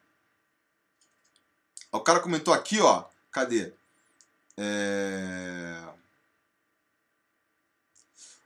[1.93, 3.73] O cara comentou aqui, ó, cadê?
[4.57, 5.83] É...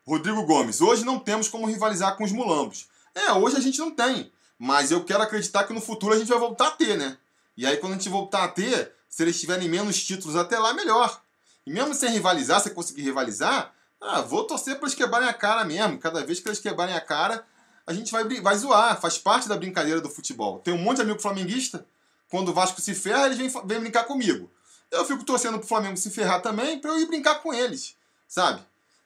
[0.07, 2.89] Rodrigo Gomes, hoje não temos como rivalizar com os mulambos.
[3.15, 4.33] É, hoje a gente não tem.
[4.59, 7.17] Mas eu quero acreditar que no futuro a gente vai voltar a ter, né?
[7.57, 10.73] E aí quando a gente voltar a ter, se eles tiverem menos títulos até lá,
[10.73, 11.23] melhor.
[11.67, 15.65] E mesmo sem rivalizar, se conseguir rivalizar, ah, vou torcer para eles quebrarem a cara
[15.65, 15.99] mesmo.
[15.99, 17.45] Cada vez que eles quebrarem a cara,
[17.87, 19.01] a gente vai, vai zoar.
[19.01, 20.59] Faz parte da brincadeira do futebol.
[20.59, 21.87] Tem um monte de amigo flamenguista.
[22.29, 24.51] Quando o Vasco se ferra, eles vêm, vêm brincar comigo.
[24.91, 27.97] Eu fico torcendo pro Flamengo se ferrar também para eu ir brincar com eles,
[28.29, 28.61] sabe?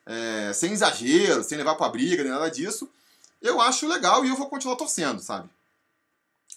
[0.05, 2.89] É, sem exagero, sem levar pra briga, nem nada disso
[3.41, 5.49] eu acho legal e eu vou continuar torcendo, sabe?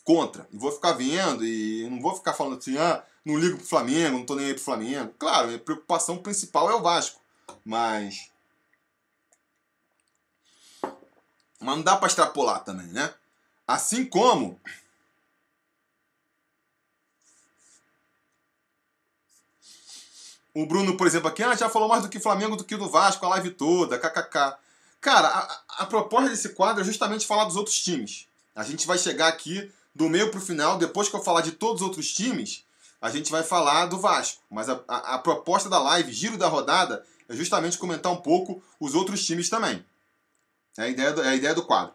[0.04, 0.48] Contra.
[0.50, 4.18] E vou ficar vendo e não vou ficar falando assim, ah, não ligo pro Flamengo,
[4.18, 5.14] não tô nem aí pro Flamengo.
[5.18, 7.20] Claro, minha preocupação principal é o Vasco.
[7.64, 8.30] Mas.
[11.60, 13.12] Mas não dá pra extrapolar também, né?
[13.66, 14.60] Assim como.
[20.52, 22.90] O Bruno, por exemplo, aqui, ah, já falou mais do que Flamengo do que do
[22.90, 24.56] Vasco, a live toda, kkk.
[25.00, 28.26] Cara, a, a proposta desse quadro é justamente falar dos outros times.
[28.54, 31.82] A gente vai chegar aqui do meio pro final, depois que eu falar de todos
[31.82, 32.64] os outros times,
[33.00, 34.42] a gente vai falar do Vasco.
[34.50, 38.62] Mas a, a, a, proposta da live, giro da rodada, é justamente comentar um pouco
[38.78, 39.84] os outros times também.
[40.76, 41.94] É a ideia do, é a ideia do quadro.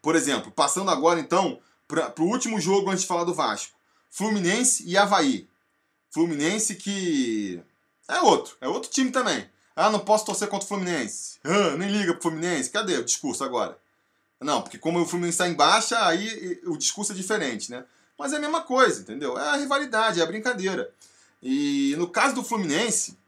[0.00, 3.74] Por exemplo, passando agora então para o último jogo antes de falar do Vasco:
[4.10, 5.48] Fluminense e Havaí.
[6.10, 7.60] Fluminense que
[8.08, 9.48] é outro, é outro time também.
[9.74, 11.38] Ah, não posso torcer contra o Fluminense.
[11.44, 12.70] Ah, nem liga pro Fluminense.
[12.70, 13.78] Cadê o discurso agora?
[14.46, 17.84] Não, porque como o Fluminense está em baixa, aí o discurso é diferente, né?
[18.16, 19.36] Mas é a mesma coisa, entendeu?
[19.36, 20.88] É a rivalidade, é a brincadeira.
[21.42, 23.18] E no caso do Fluminense,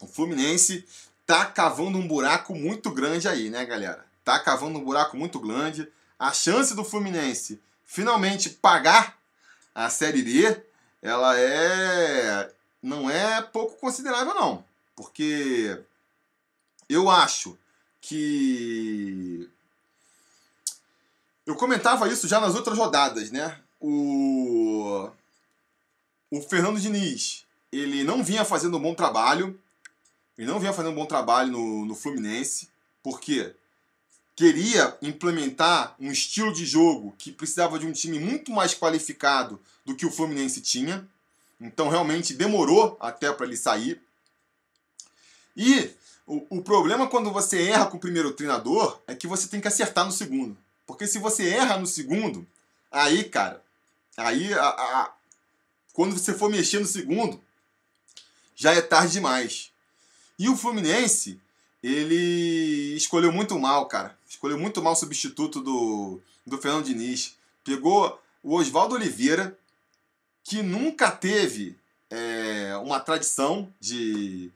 [0.00, 0.82] o Fluminense
[1.26, 4.02] tá cavando um buraco muito grande aí, né, galera?
[4.24, 5.86] Tá cavando um buraco muito grande.
[6.18, 9.18] A chance do Fluminense finalmente pagar
[9.74, 10.58] a Série D,
[11.02, 12.50] ela é
[12.82, 14.64] não é pouco considerável não.
[14.96, 15.78] Porque
[16.88, 17.58] eu acho
[18.00, 19.46] que.
[21.50, 23.58] Eu comentava isso já nas outras rodadas, né?
[23.80, 25.10] O,
[26.30, 29.58] o Fernando Diniz, ele não vinha fazendo um bom trabalho.
[30.38, 32.68] Ele não vinha fazendo um bom trabalho no, no Fluminense.
[33.02, 33.52] Porque
[34.36, 39.96] queria implementar um estilo de jogo que precisava de um time muito mais qualificado do
[39.96, 41.04] que o Fluminense tinha.
[41.60, 44.00] Então realmente demorou até para ele sair.
[45.56, 45.90] E
[46.28, 49.66] o, o problema quando você erra com o primeiro treinador é que você tem que
[49.66, 50.56] acertar no segundo.
[50.90, 52.46] Porque se você erra no segundo,
[52.90, 53.62] aí, cara,
[54.16, 55.12] aí a, a,
[55.92, 57.40] quando você for mexer no segundo,
[58.56, 59.70] já é tarde demais.
[60.36, 61.40] E o Fluminense,
[61.82, 64.18] ele escolheu muito mal, cara.
[64.28, 67.36] Escolheu muito mal o substituto do, do Fernando Diniz.
[67.62, 69.56] Pegou o Oswaldo Oliveira,
[70.42, 71.78] que nunca teve
[72.10, 74.50] é, uma tradição de,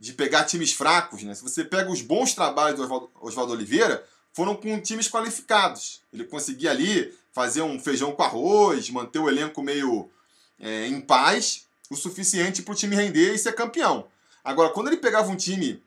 [0.00, 1.22] de pegar times fracos.
[1.22, 1.34] Né?
[1.34, 6.02] Se você pega os bons trabalhos do Oswaldo, Oswaldo Oliveira, foram com times qualificados.
[6.12, 10.10] Ele conseguia ali fazer um feijão com arroz, manter o elenco meio
[10.58, 14.06] é, em paz, o suficiente para o time render e ser campeão.
[14.44, 15.82] Agora, quando ele pegava um time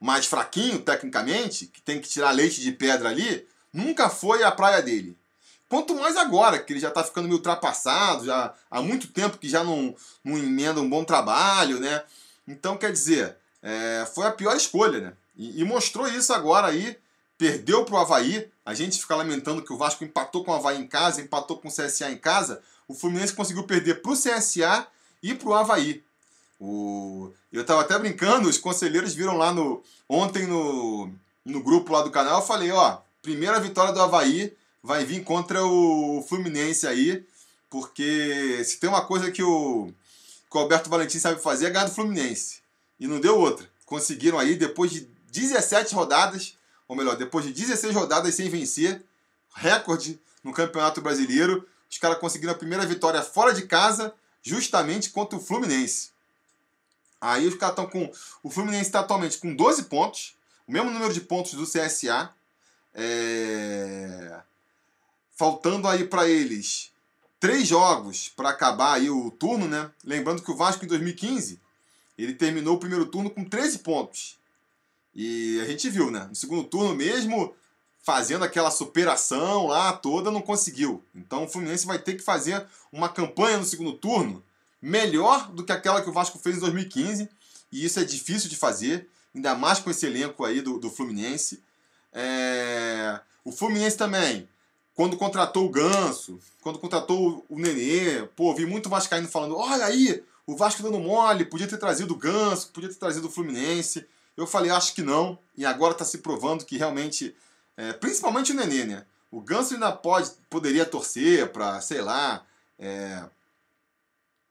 [0.00, 4.82] mais fraquinho tecnicamente, que tem que tirar leite de pedra ali, nunca foi a praia
[4.82, 5.16] dele.
[5.68, 9.48] Quanto mais agora, que ele já está ficando meio ultrapassado, já há muito tempo que
[9.48, 12.02] já não, não emenda um bom trabalho, né?
[12.46, 15.12] Então, quer dizer, é, foi a pior escolha, né?
[15.36, 16.96] E, e mostrou isso agora aí,
[17.44, 18.48] perdeu para o Havaí.
[18.64, 21.68] A gente fica lamentando que o Vasco empatou com o Havaí em casa, empatou com
[21.68, 22.62] o CSA em casa.
[22.88, 24.86] O Fluminense conseguiu perder para o CSA
[25.22, 26.02] e para o Havaí.
[26.58, 27.30] O...
[27.52, 31.10] Eu estava até brincando, os conselheiros viram lá no ontem no,
[31.44, 35.62] no grupo lá do canal, eu falei, ó, primeira vitória do Havaí vai vir contra
[35.64, 37.26] o Fluminense aí,
[37.68, 39.90] porque se tem uma coisa que o,
[40.50, 42.60] que o Alberto Valentim sabe fazer é ganhar do Fluminense.
[42.98, 43.68] E não deu outra.
[43.84, 46.56] Conseguiram aí, depois de 17 rodadas,
[46.86, 49.02] ou melhor, depois de 16 rodadas sem vencer,
[49.54, 55.38] recorde no Campeonato Brasileiro, os caras conseguiram a primeira vitória fora de casa, justamente contra
[55.38, 56.10] o Fluminense.
[57.20, 58.12] Aí os caras estão com.
[58.42, 62.30] O Fluminense está atualmente com 12 pontos, o mesmo número de pontos do CSA.
[62.92, 64.40] É...
[65.36, 66.92] Faltando aí para eles
[67.40, 69.90] três jogos para acabar aí o turno, né?
[70.04, 71.60] Lembrando que o Vasco em 2015
[72.16, 74.38] ele terminou o primeiro turno com 13 pontos.
[75.14, 76.26] E a gente viu, né?
[76.28, 77.54] No segundo turno, mesmo
[78.02, 81.02] fazendo aquela superação lá toda, não conseguiu.
[81.14, 84.44] Então o Fluminense vai ter que fazer uma campanha no segundo turno
[84.80, 87.30] melhor do que aquela que o Vasco fez em 2015,
[87.72, 91.62] e isso é difícil de fazer, ainda mais com esse elenco aí do, do Fluminense.
[92.12, 93.18] É...
[93.42, 94.46] O Fluminense também,
[94.94, 100.22] quando contratou o Ganso, quando contratou o Nenê, pô, vi muito Vascaíno falando: olha aí,
[100.46, 104.06] o Vasco dando mole, podia ter trazido o Ganso, podia ter trazido o Fluminense.
[104.36, 107.34] Eu falei, acho que não, e agora está se provando que realmente,
[107.76, 109.06] é, principalmente o Nenê, né?
[109.30, 112.44] O Ganso ainda pode, poderia torcer para, sei lá,
[112.78, 113.24] é,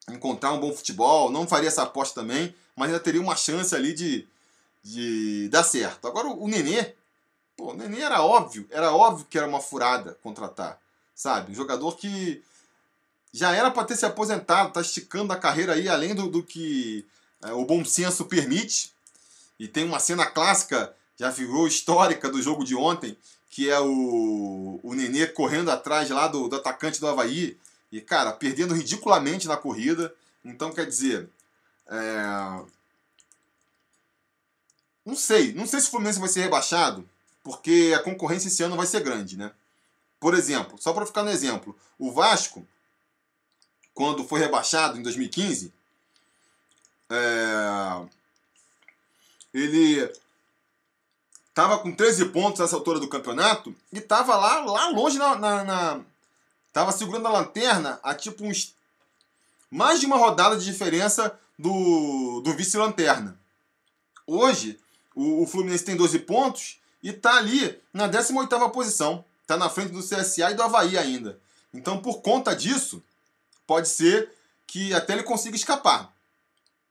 [0.10, 3.94] encontrar um bom futebol, não faria essa aposta também, mas ainda teria uma chance ali
[3.94, 4.28] de,
[4.84, 6.08] de dar certo.
[6.08, 6.94] Agora o, Nenê,
[7.56, 10.80] pô, o Nenê era óbvio, era óbvio que era uma furada contratar,
[11.16, 11.52] sabe?
[11.52, 12.44] Um jogador que
[13.32, 17.06] já era para ter se aposentado, tá esticando a carreira aí além do, do que
[17.42, 18.93] é, o bom senso permite.
[19.64, 23.18] E tem uma cena clássica, já virou histórica do jogo de ontem,
[23.50, 27.58] que é o, o Nenê correndo atrás lá do, do atacante do Havaí,
[27.90, 30.14] e, cara, perdendo ridiculamente na corrida.
[30.44, 31.30] Então, quer dizer.
[31.88, 32.62] É...
[35.06, 35.54] Não sei.
[35.54, 37.10] Não sei se o Fluminense vai ser rebaixado,
[37.42, 39.54] porque a concorrência esse ano vai ser grande, né?
[40.20, 42.68] Por exemplo, só para ficar no exemplo, o Vasco,
[43.94, 45.74] quando foi rebaixado em 2015,
[47.10, 48.23] é...
[49.54, 50.12] ele
[51.50, 55.64] estava com 13 pontos nessa altura do campeonato e estava lá, lá longe na, na,
[55.64, 56.02] na,
[56.74, 58.74] Tava segurando a lanterna a tipo uns.
[59.70, 63.40] Mais de uma rodada de diferença do, do vice-lanterna.
[64.26, 64.80] Hoje,
[65.16, 69.24] o, o, Fluminense tem 12 pontos e tá ali na 18 posição.
[69.46, 71.40] Tá na frente do CSA e do Havaí ainda.
[71.74, 73.04] Então, por conta disso,
[73.68, 74.32] pode ser
[74.66, 76.12] que até ele consiga escapar.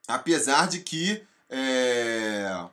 [0.06, 1.24] Apesar de que.
[1.52, 2.66] É...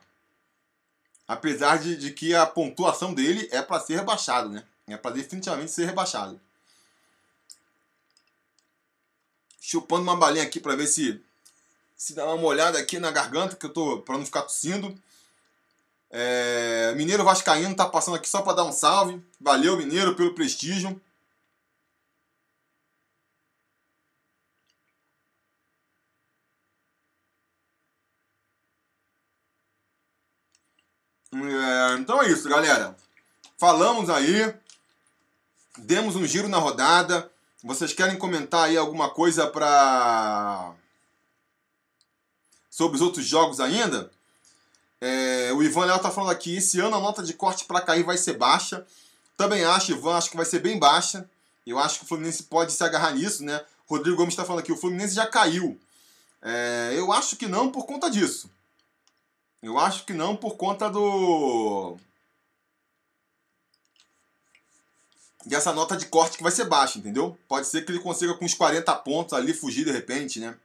[1.28, 4.64] Apesar de, de que a pontuação dele é para ser rebaixado, né?
[4.88, 6.40] É para definitivamente ser rebaixado.
[9.70, 11.22] chupando uma balinha aqui para ver se
[11.96, 14.98] se dá uma molhada aqui na garganta, que eu tô para não ficar tossindo.
[16.10, 19.22] É, Mineiro Vascaíno tá passando aqui só para dar um salve.
[19.38, 20.98] Valeu, Mineiro, pelo prestígio.
[31.32, 32.96] É, então é isso, galera.
[33.56, 34.54] Falamos aí.
[35.78, 37.30] Demos um giro na rodada.
[37.62, 40.72] Vocês querem comentar aí alguma coisa para
[42.70, 44.10] sobre os outros jogos ainda?
[45.00, 48.02] É, o Ivan Léo tá falando aqui, esse ano a nota de corte para cair
[48.02, 48.86] vai ser baixa.
[49.36, 51.28] Também acho, Ivan, acho que vai ser bem baixa.
[51.66, 53.62] Eu acho que o Fluminense pode se agarrar nisso, né?
[53.86, 55.78] Rodrigo Gomes está falando aqui, o Fluminense já caiu.
[56.42, 58.50] É, eu acho que não por conta disso.
[59.62, 61.96] Eu acho que não por conta do
[65.44, 67.36] dessa nota de corte que vai ser baixa, entendeu?
[67.48, 70.56] Pode ser que ele consiga com uns 40 pontos ali fugir de repente, né?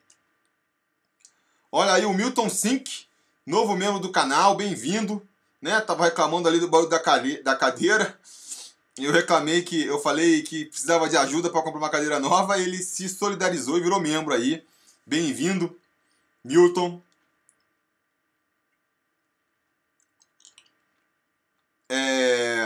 [1.72, 3.06] Olha aí o Milton Sink,
[3.46, 5.26] novo membro do canal, bem-vindo.
[5.62, 5.82] Né?
[5.82, 7.02] Tava reclamando ali do barulho da,
[7.44, 8.18] da cadeira.
[8.98, 12.78] eu reclamei que eu falei que precisava de ajuda para comprar uma cadeira nova, ele
[12.78, 14.64] se solidarizou e virou membro aí.
[15.06, 15.78] Bem-vindo,
[16.44, 17.02] Milton.
[21.90, 22.66] É...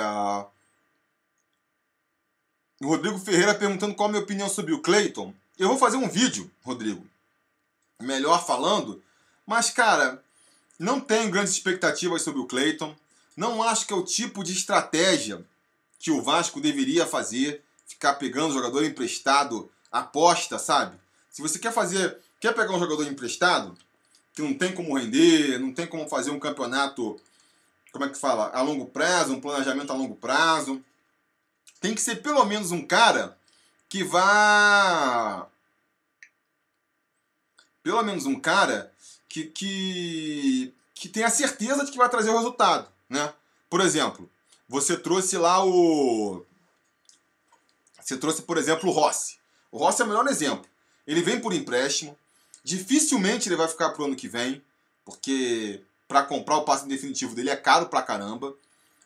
[2.82, 5.34] Rodrigo Ferreira perguntando qual a minha opinião sobre o Clayton.
[5.58, 7.06] Eu vou fazer um vídeo, Rodrigo,
[8.02, 9.04] melhor falando,
[9.46, 10.24] mas cara,
[10.78, 12.96] não tenho grandes expectativas sobre o Clayton.
[13.36, 15.46] Não acho que é o tipo de estratégia
[16.00, 20.98] que o Vasco deveria fazer, ficar pegando jogador emprestado, aposta, sabe?
[21.30, 23.78] Se você quer fazer, quer pegar um jogador emprestado,
[24.34, 27.20] que não tem como render, não tem como fazer um campeonato,
[27.92, 30.84] como é que fala, a longo prazo, um planejamento a longo prazo,
[31.80, 33.38] tem que ser pelo menos um cara
[33.88, 35.48] que vá
[37.82, 38.92] pelo menos um cara
[39.28, 43.34] que, que, que tenha certeza de que vai trazer o resultado, né?
[43.70, 44.30] Por exemplo,
[44.68, 46.46] você trouxe lá o.
[48.02, 49.38] Você trouxe, por exemplo, o Rossi.
[49.72, 50.66] O Rossi é o melhor exemplo.
[51.06, 52.18] Ele vem por empréstimo.
[52.64, 54.64] Dificilmente ele vai ficar pro ano que vem,
[55.06, 58.54] porque para comprar o passe definitivo dele é caro pra caramba.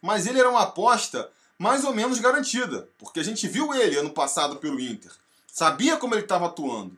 [0.01, 1.29] Mas ele era uma aposta
[1.59, 5.11] mais ou menos garantida, porque a gente viu ele ano passado pelo Inter.
[5.45, 6.97] Sabia como ele estava atuando.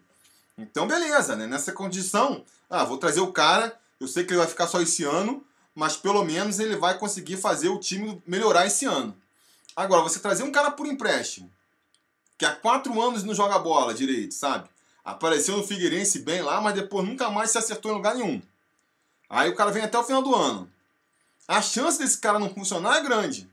[0.58, 1.47] Então, beleza, né?
[1.47, 5.03] Nessa condição, ah, vou trazer o cara, eu sei que ele vai ficar só esse
[5.03, 5.43] ano,
[5.74, 9.16] mas pelo menos ele vai conseguir fazer o time melhorar esse ano.
[9.76, 11.51] Agora, você trazer um cara por empréstimo,
[12.38, 14.70] que há quatro anos não joga bola direito, sabe?
[15.03, 18.41] Apareceu no Figueirense bem lá, mas depois nunca mais se acertou em lugar nenhum.
[19.30, 20.72] Aí o cara vem até o final do ano.
[21.48, 23.50] A chance desse cara não funcionar é grande.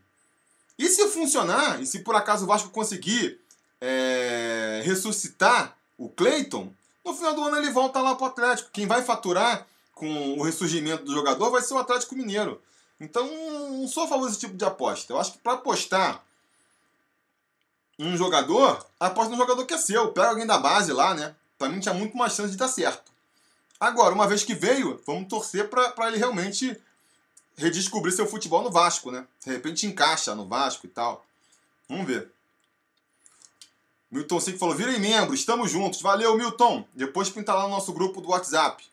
[0.77, 3.39] E se funcionar, e se por acaso o Vasco conseguir
[3.79, 6.73] é, ressuscitar o Cleiton,
[7.05, 8.71] no final do ano ele volta lá pro Atlético.
[8.71, 12.61] Quem vai faturar com o ressurgimento do jogador vai ser o Atlético Mineiro.
[12.99, 13.27] Então,
[13.69, 15.13] não sou a favor desse tipo de aposta.
[15.13, 16.23] Eu acho que para apostar
[17.99, 20.11] um jogador, aposta no jogador que é seu.
[20.11, 21.35] Pega alguém da base lá, né?
[21.57, 23.12] Pra mim tinha muito mais chance de dar certo.
[23.79, 26.79] Agora, uma vez que veio, vamos torcer para ele realmente
[27.57, 29.27] redescobrir seu futebol no Vasco, né?
[29.45, 31.25] De repente encaixa no Vasco e tal.
[31.87, 32.31] Vamos ver.
[34.09, 36.01] Milton Sick falou: virem membro, estamos juntos.
[36.01, 36.87] Valeu, Milton.
[36.93, 38.83] Depois pinta lá no nosso grupo do WhatsApp.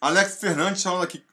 [0.00, 1.24] Alex Fernandes falando aqui.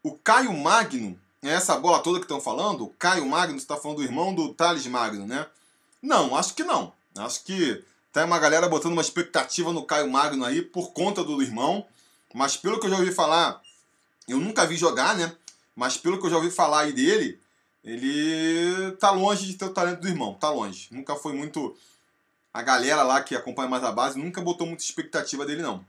[0.00, 2.84] O Caio Magno, é essa bola toda que estão falando?
[2.84, 5.44] O Caio Magno está falando do irmão do Thales Magno, né?
[6.00, 6.92] Não, acho que não.
[7.18, 11.42] Acho que tem uma galera botando uma expectativa no Caio Magno aí por conta do
[11.42, 11.86] irmão.
[12.34, 13.60] Mas pelo que eu já ouvi falar,
[14.28, 15.34] eu nunca vi jogar, né?
[15.74, 17.40] Mas pelo que eu já ouvi falar aí dele,
[17.84, 20.88] ele tá longe de ter o talento do irmão, tá longe.
[20.90, 21.76] Nunca foi muito.
[22.52, 25.84] A galera lá que acompanha mais a base nunca botou muita expectativa dele, não.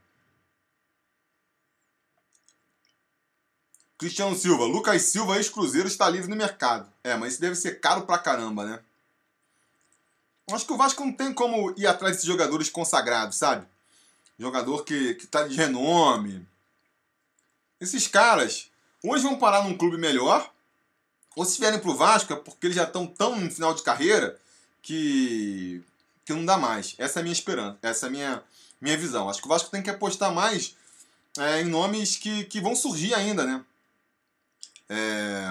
[3.98, 6.88] Cristiano Silva, Lucas Silva, ex-Cruzeiro, está livre no mercado.
[7.04, 8.80] É, mas isso deve ser caro pra caramba, né?
[10.52, 13.66] Acho que o Vasco não tem como ir atrás desses jogadores consagrados, sabe?
[14.39, 16.48] Jogador que, que tá de renome.
[17.80, 18.70] Esses caras,
[19.04, 20.50] ou eles vão parar num clube melhor,
[21.36, 24.39] ou se vierem pro Vasco é porque eles já estão tão no final de carreira
[24.82, 25.84] que,
[26.26, 26.95] que não dá mais.
[26.98, 28.43] Essa é a minha esperança, essa é a minha,
[28.80, 29.30] minha visão.
[29.30, 30.76] Acho que o Vasco tem que apostar mais
[31.38, 33.64] é, em nomes que, que vão surgir ainda, né?
[34.89, 35.45] é,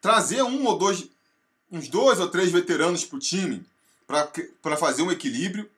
[0.00, 1.06] trazer um ou dois,
[1.74, 3.66] uns dois ou três veteranos para o time
[4.06, 5.68] para fazer um equilíbrio.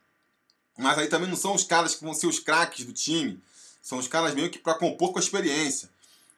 [0.77, 3.43] Mas aí também não são os caras que vão ser os craques do time.
[3.81, 5.89] São os caras meio que para compor com a experiência.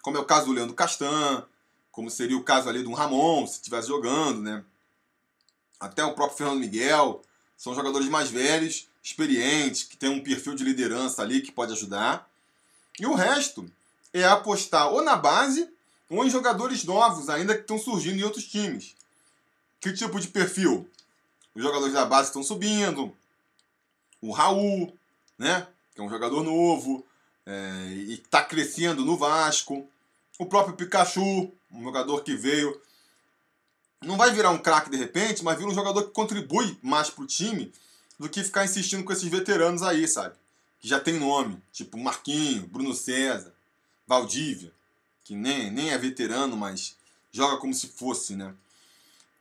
[0.00, 1.44] Como é o caso do Leandro Castan,
[1.90, 4.62] como seria o caso ali do Ramon, se estivesse jogando, né?
[5.80, 7.24] Até o próprio Fernando Miguel.
[7.56, 12.30] São jogadores mais velhos, experientes, que tem um perfil de liderança ali que pode ajudar.
[13.00, 13.68] E o resto
[14.12, 15.68] é apostar ou na base
[16.08, 18.94] ou em jogadores novos, ainda que estão surgindo em outros times.
[19.80, 20.88] Que tipo de perfil?
[21.54, 23.14] Os jogadores da base estão subindo.
[24.20, 24.96] O Raul,
[25.38, 25.66] né?
[25.94, 27.04] Que é um jogador novo
[27.46, 29.88] é, e está crescendo no Vasco.
[30.38, 32.80] O próprio Pikachu, um jogador que veio.
[34.02, 37.24] Não vai virar um craque de repente, mas vira um jogador que contribui mais para
[37.24, 37.72] o time
[38.18, 40.36] do que ficar insistindo com esses veteranos aí, sabe?
[40.78, 43.52] Que já tem nome, tipo Marquinho, Bruno César.
[44.08, 44.72] Valdívia,
[45.22, 46.96] que nem, nem é veterano, mas
[47.30, 48.54] joga como se fosse, né?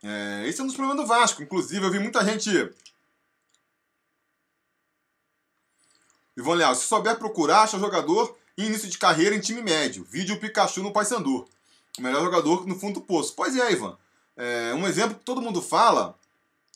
[0.03, 1.41] É, esse é um dos problemas do Vasco.
[1.41, 2.49] Inclusive, eu vi muita gente.
[6.35, 10.03] Ivone Leal, se souber procurar, acha jogador em início de carreira em time médio.
[10.03, 11.47] Vídeo Pikachu no Paysandu.
[11.97, 13.33] O melhor jogador no fundo do poço.
[13.35, 13.97] Pois é, Ivan.
[14.35, 16.17] É, um exemplo que todo mundo fala,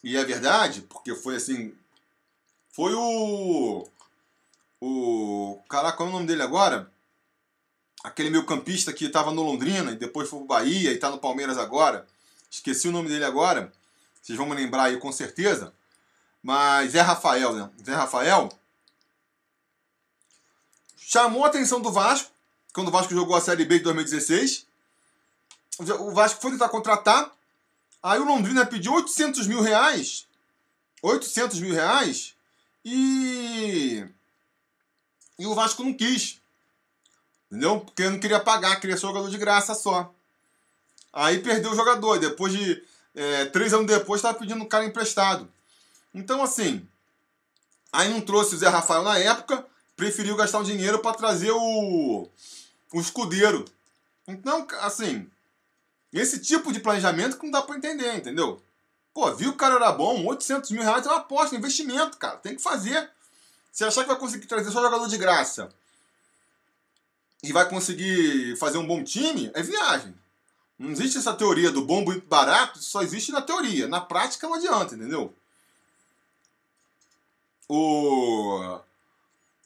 [0.04, 1.76] e é verdade, porque foi assim.
[2.74, 3.88] Foi o.
[4.80, 5.62] O.
[5.70, 6.92] Caraca, qual é o nome dele agora?
[8.04, 11.20] aquele meio campista que estava no Londrina e depois foi pro Bahia e está no
[11.20, 12.06] Palmeiras agora.
[12.52, 13.72] Esqueci o nome dele agora.
[14.22, 15.74] Vocês vão me lembrar aí com certeza.
[16.44, 17.70] Mas Zé Rafael, né?
[17.84, 18.50] Zé Rafael
[20.98, 22.30] chamou a atenção do Vasco
[22.74, 24.68] quando o Vasco jogou a Série B de 2016.
[25.80, 27.32] O Vasco foi tentar contratar.
[28.04, 30.28] Aí o Londrina pediu 800 mil reais.
[31.02, 32.36] 800 mil reais.
[32.84, 34.06] E.
[35.40, 36.42] E o Vasco não quis.
[37.50, 37.80] Entendeu?
[37.80, 40.14] Porque não queria pagar, queria ser jogador de graça só.
[41.14, 42.20] Aí perdeu o jogador.
[42.20, 42.84] Depois de.
[43.14, 45.52] É, três anos depois, estava pedindo o cara emprestado.
[46.14, 46.88] Então, assim.
[47.92, 49.66] Aí não trouxe o Zé Rafael na época.
[49.96, 52.28] Preferiu gastar o dinheiro para trazer o.
[52.94, 53.66] O escudeiro.
[54.28, 55.30] Então, assim.
[56.14, 58.62] Esse tipo de planejamento que não dá para entender, entendeu?
[59.14, 61.60] Pô, viu que o cara era bom, 800 mil reais é uma aposta, é um
[61.60, 62.38] investimento, cara.
[62.38, 63.10] Tem que fazer.
[63.72, 65.70] Se achar que vai conseguir trazer só jogador de graça
[67.44, 70.14] e vai conseguir fazer um bom time, é viagem.
[70.82, 73.88] Não existe essa teoria do bom, bonito, barato, só existe na teoria.
[73.88, 75.32] Na prática não adianta, entendeu?
[77.70, 78.80] O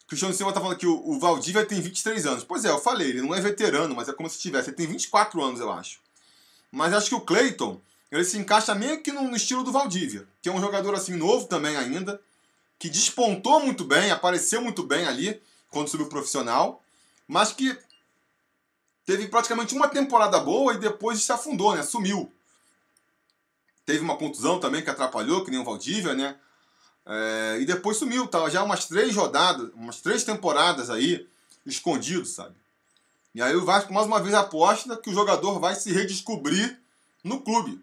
[0.10, 2.44] Cristiano Silva tá falando que o, o Valdívia tem 23 anos.
[2.44, 4.70] Pois é, eu falei, ele não é veterano, mas é como se tivesse.
[4.70, 6.00] Ele tem 24 anos, eu acho.
[6.70, 7.80] Mas acho que o Clayton,
[8.12, 11.48] ele se encaixa meio que no, estilo do Valdívia, que é um jogador assim novo
[11.48, 12.20] também ainda,
[12.78, 15.42] que despontou muito bem, apareceu muito bem ali
[15.72, 16.84] quando subiu profissional,
[17.26, 17.78] mas que
[19.06, 21.84] teve praticamente uma temporada boa e depois se afundou, né?
[21.84, 22.32] Sumiu.
[23.86, 26.36] Teve uma contusão também que atrapalhou, que nem o Valdívia, né?
[27.06, 31.28] É, e depois sumiu, tava já umas três rodadas, umas três temporadas aí,
[31.64, 32.56] escondido, sabe?
[33.34, 36.80] E aí o Vasco mais uma vez aposta que o jogador vai se redescobrir
[37.24, 37.80] no clube.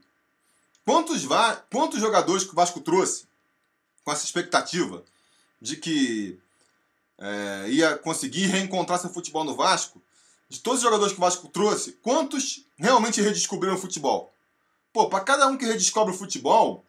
[0.85, 1.23] Quantos,
[1.71, 3.27] quantos jogadores que o Vasco trouxe
[4.03, 5.05] com essa expectativa
[5.61, 6.41] de que
[7.19, 10.02] é, ia conseguir reencontrar seu futebol no Vasco?
[10.53, 14.35] De todos os jogadores que o Vasco trouxe, quantos realmente redescobriram o futebol?
[14.93, 16.85] Pô, para cada um que redescobre o futebol,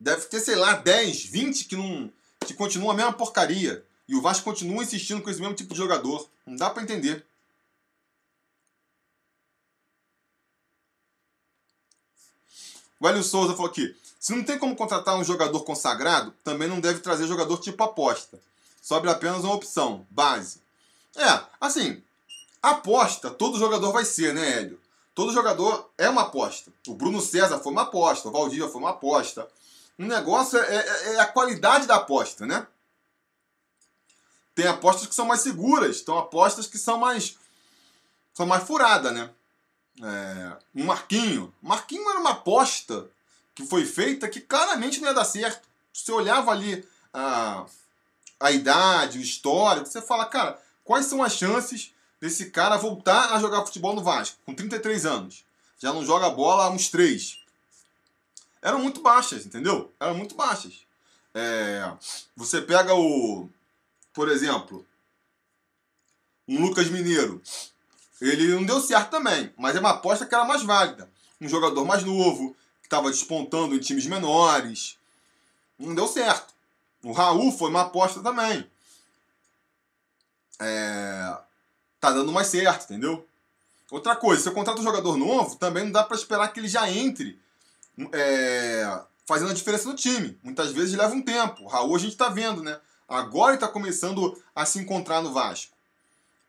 [0.00, 2.12] deve ter, sei lá, 10, 20 que não
[2.44, 3.86] que continuam a mesma porcaria.
[4.08, 6.28] E o Vasco continua insistindo com esse mesmo tipo de jogador.
[6.44, 7.24] Não dá para entender.
[12.98, 16.80] O Hélio Souza falou aqui: se não tem como contratar um jogador consagrado, também não
[16.80, 18.40] deve trazer jogador tipo aposta.
[18.82, 20.61] Sobre apenas uma opção, base.
[21.16, 22.02] É, assim,
[22.62, 24.80] aposta, todo jogador vai ser, né, Hélio?
[25.14, 26.72] Todo jogador é uma aposta.
[26.88, 29.46] O Bruno César foi uma aposta, o Valdívia foi uma aposta.
[29.98, 32.66] O negócio é, é, é a qualidade da aposta, né?
[34.54, 37.36] Tem apostas que são mais seguras, tem apostas que são mais.
[38.32, 39.30] são mais furadas, né?
[40.02, 41.52] É, um Marquinho.
[41.60, 43.06] Marquinho era uma aposta
[43.54, 45.68] que foi feita que claramente não ia dar certo.
[45.92, 47.66] Você olhava ali a,
[48.40, 53.40] a idade, o histórico, você fala, cara, quais são as chances desse cara voltar a
[53.40, 55.44] jogar futebol no Vasco, com 33 anos?
[55.78, 57.42] Já não joga bola há uns 3
[58.62, 59.92] eram muito baixas, entendeu?
[59.98, 60.86] Eram muito baixas.
[61.34, 61.92] É,
[62.36, 63.48] você pega o,
[64.14, 64.86] por exemplo,
[66.46, 67.42] um Lucas Mineiro.
[68.20, 71.10] Ele não deu certo também, mas é uma aposta que era mais válida.
[71.40, 74.96] Um jogador mais novo, que estava despontando em times menores.
[75.76, 76.54] Não deu certo.
[77.02, 78.64] O Raul foi uma aposta também.
[80.62, 81.36] É,
[82.00, 83.26] tá dando mais certo, entendeu?
[83.90, 86.68] Outra coisa, se eu contrato um jogador novo, também não dá para esperar que ele
[86.68, 87.38] já entre
[88.12, 90.38] é, fazendo a diferença no time.
[90.42, 91.64] Muitas vezes leva um tempo.
[91.64, 92.80] O Raul a gente está vendo, né?
[93.08, 95.76] Agora ele está começando a se encontrar no Vasco.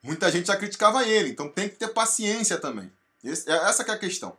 [0.01, 2.91] Muita gente já criticava ele, então tem que ter paciência também.
[3.23, 4.37] Esse, é, essa é a questão.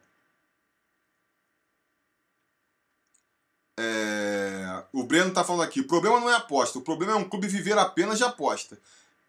[3.78, 7.28] É, o Breno está falando aqui, o problema não é aposta, o problema é um
[7.28, 8.78] clube viver apenas de aposta.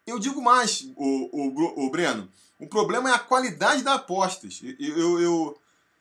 [0.06, 4.60] Eu digo mais, o, o, o Breno, o problema é a qualidade das apostas.
[4.78, 5.60] Eu, eu, eu,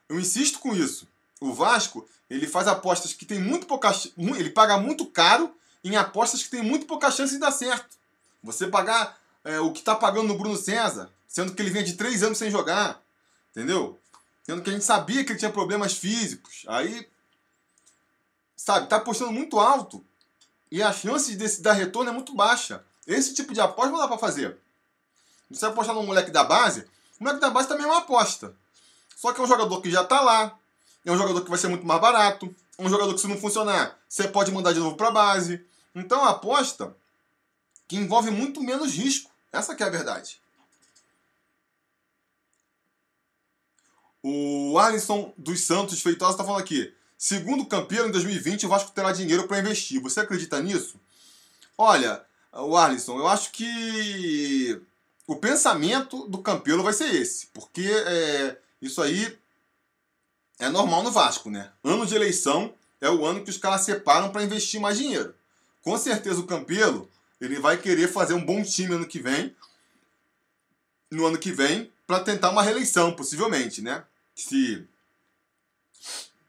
[0.10, 1.08] eu insisto com isso
[1.40, 3.92] o Vasco, ele faz apostas que tem muito pouca.
[4.18, 5.54] Ele paga muito caro
[5.84, 7.98] em apostas que tem muito pouca chance de dar certo.
[8.44, 11.94] Você pagar é, o que está pagando no Bruno César, sendo que ele vinha de
[11.94, 13.02] três anos sem jogar.
[13.52, 14.00] Entendeu?
[14.44, 16.64] Sendo que a gente sabia que ele tinha problemas físicos.
[16.68, 17.08] Aí.
[18.56, 20.04] Sabe, tá apostando muito alto.
[20.72, 22.84] E a chance de dar retorno é muito baixa.
[23.06, 24.58] Esse tipo de aposta não dá para fazer.
[25.50, 26.82] Você apostar num moleque da base,
[27.20, 28.56] o moleque da base também é uma aposta.
[29.16, 30.58] Só que é um jogador que já está lá,
[31.06, 32.54] é um jogador que vai ser muito mais barato.
[32.78, 35.64] É um jogador que, se não funcionar, você pode mandar de novo para base.
[35.94, 36.96] Então, a aposta
[37.88, 39.32] que envolve muito menos risco.
[39.52, 40.42] Essa que é a verdade.
[44.22, 46.94] O Alisson dos Santos Feitosa está falando aqui.
[47.18, 50.02] Segundo o campeão, em 2020, o Vasco terá dinheiro para investir.
[50.02, 51.00] Você acredita nisso?
[51.78, 52.26] Olha,
[52.62, 54.82] o Alisson, eu acho que
[55.28, 59.38] o pensamento do Campelo vai ser esse, porque é, isso aí
[60.60, 61.72] é normal no Vasco, né?
[61.84, 65.36] Ano de eleição é o ano que os caras separam para investir mais dinheiro.
[65.82, 67.10] Com certeza o Campelo
[67.42, 69.56] ele vai querer fazer um bom time ano que vem,
[71.12, 74.04] no ano que vem, para tentar uma reeleição, possivelmente, né?
[74.34, 74.88] Se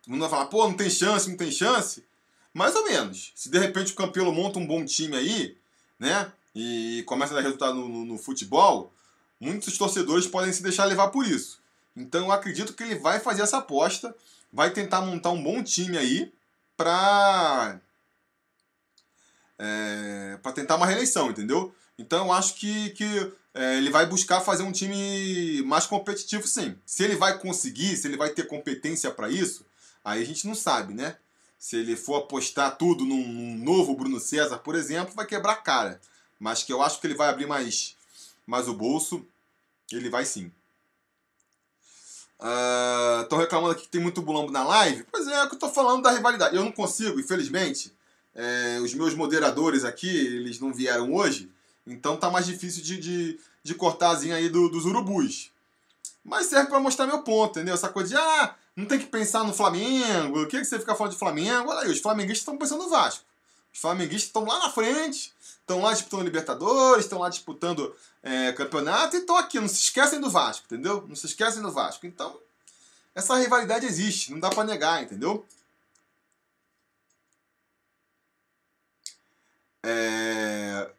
[0.02, 2.04] todo mundo vai falar, pô, não tem chance, não tem chance,
[2.54, 3.32] mais ou menos.
[3.34, 5.56] Se de repente o Campelo monta um bom time aí,
[5.98, 6.30] né?
[6.54, 8.92] E começa a dar resultado no, no, no futebol,
[9.40, 11.60] muitos torcedores podem se deixar levar por isso.
[11.96, 14.14] Então eu acredito que ele vai fazer essa aposta,
[14.52, 16.32] vai tentar montar um bom time aí
[16.76, 17.80] para
[19.58, 21.74] é, para tentar uma reeleição, entendeu?
[21.98, 26.76] Então eu acho que, que é, ele vai buscar fazer um time mais competitivo, sim.
[26.84, 29.64] Se ele vai conseguir, se ele vai ter competência para isso,
[30.04, 31.16] aí a gente não sabe, né?
[31.66, 35.56] Se ele for apostar tudo num, num, novo Bruno César, por exemplo, vai quebrar a
[35.56, 36.00] cara.
[36.38, 37.96] Mas que eu acho que ele vai abrir mais,
[38.46, 39.26] mais o bolso,
[39.90, 40.52] ele vai sim.
[43.20, 45.04] Estão uh, reclamando aqui que tem muito bulambo na live.
[45.10, 46.54] Pois é, é o que eu estou falando da rivalidade.
[46.54, 47.92] Eu não consigo, infelizmente.
[48.32, 51.50] É, os meus moderadores aqui, eles não vieram hoje.
[51.84, 55.50] Então tá mais difícil de, de, de cortar a zinha aí do, dos urubus.
[56.24, 57.74] Mas serve para mostrar meu ponto, entendeu?
[57.74, 60.42] Essa coisa de, ah, não tem que pensar no Flamengo.
[60.42, 61.70] O que, que você fica falando de Flamengo?
[61.70, 63.24] Olha aí, os flamenguistas estão pensando no Vasco.
[63.72, 69.16] Os flamenguistas estão lá na frente, estão lá disputando Libertadores, estão lá disputando é, campeonato
[69.16, 69.58] e estão aqui.
[69.58, 71.04] Não se esquecem do Vasco, entendeu?
[71.08, 72.06] Não se esquecem do Vasco.
[72.06, 72.38] Então,
[73.14, 75.46] essa rivalidade existe, não dá para negar, entendeu?
[79.82, 80.90] É...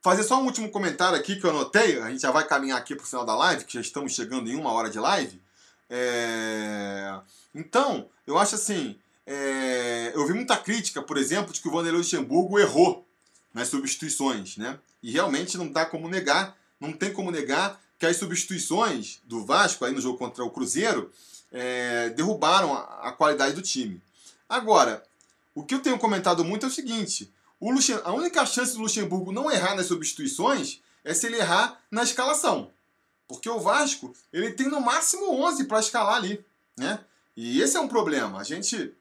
[0.00, 2.94] Fazer só um último comentário aqui que eu anotei, a gente já vai caminhar aqui
[2.94, 5.42] para o final da live, que já estamos chegando em uma hora de live.
[5.90, 7.18] É...
[7.54, 10.12] Então, eu acho assim, é...
[10.14, 13.06] eu vi muita crítica, por exemplo, de que o Vanderlei Luxemburgo errou
[13.52, 14.78] nas substituições, né?
[15.02, 19.84] E realmente não dá como negar, não tem como negar que as substituições do Vasco
[19.84, 21.10] aí no jogo contra o Cruzeiro
[21.50, 22.10] é...
[22.10, 24.00] derrubaram a, qualidade do time.
[24.48, 25.02] Agora,
[25.54, 27.98] o que eu tenho comentado muito é o seguinte: o Luxem...
[28.04, 32.70] A única chance do Luxemburgo não errar nas substituições é se ele errar na escalação.
[33.28, 36.44] Porque o Vasco, ele tem no máximo 11 para escalar ali,
[36.76, 36.98] né?
[37.36, 38.40] E esse é um problema.
[38.40, 38.92] A gente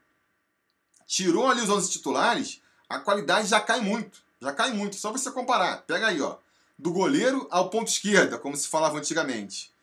[1.08, 4.22] tirou ali os 11 titulares, a qualidade já cai muito.
[4.42, 4.98] Já cai muito.
[4.98, 5.78] Só você comparar.
[5.84, 6.36] Pega aí, ó.
[6.78, 9.74] Do goleiro ao ponto esquerda, como se falava antigamente.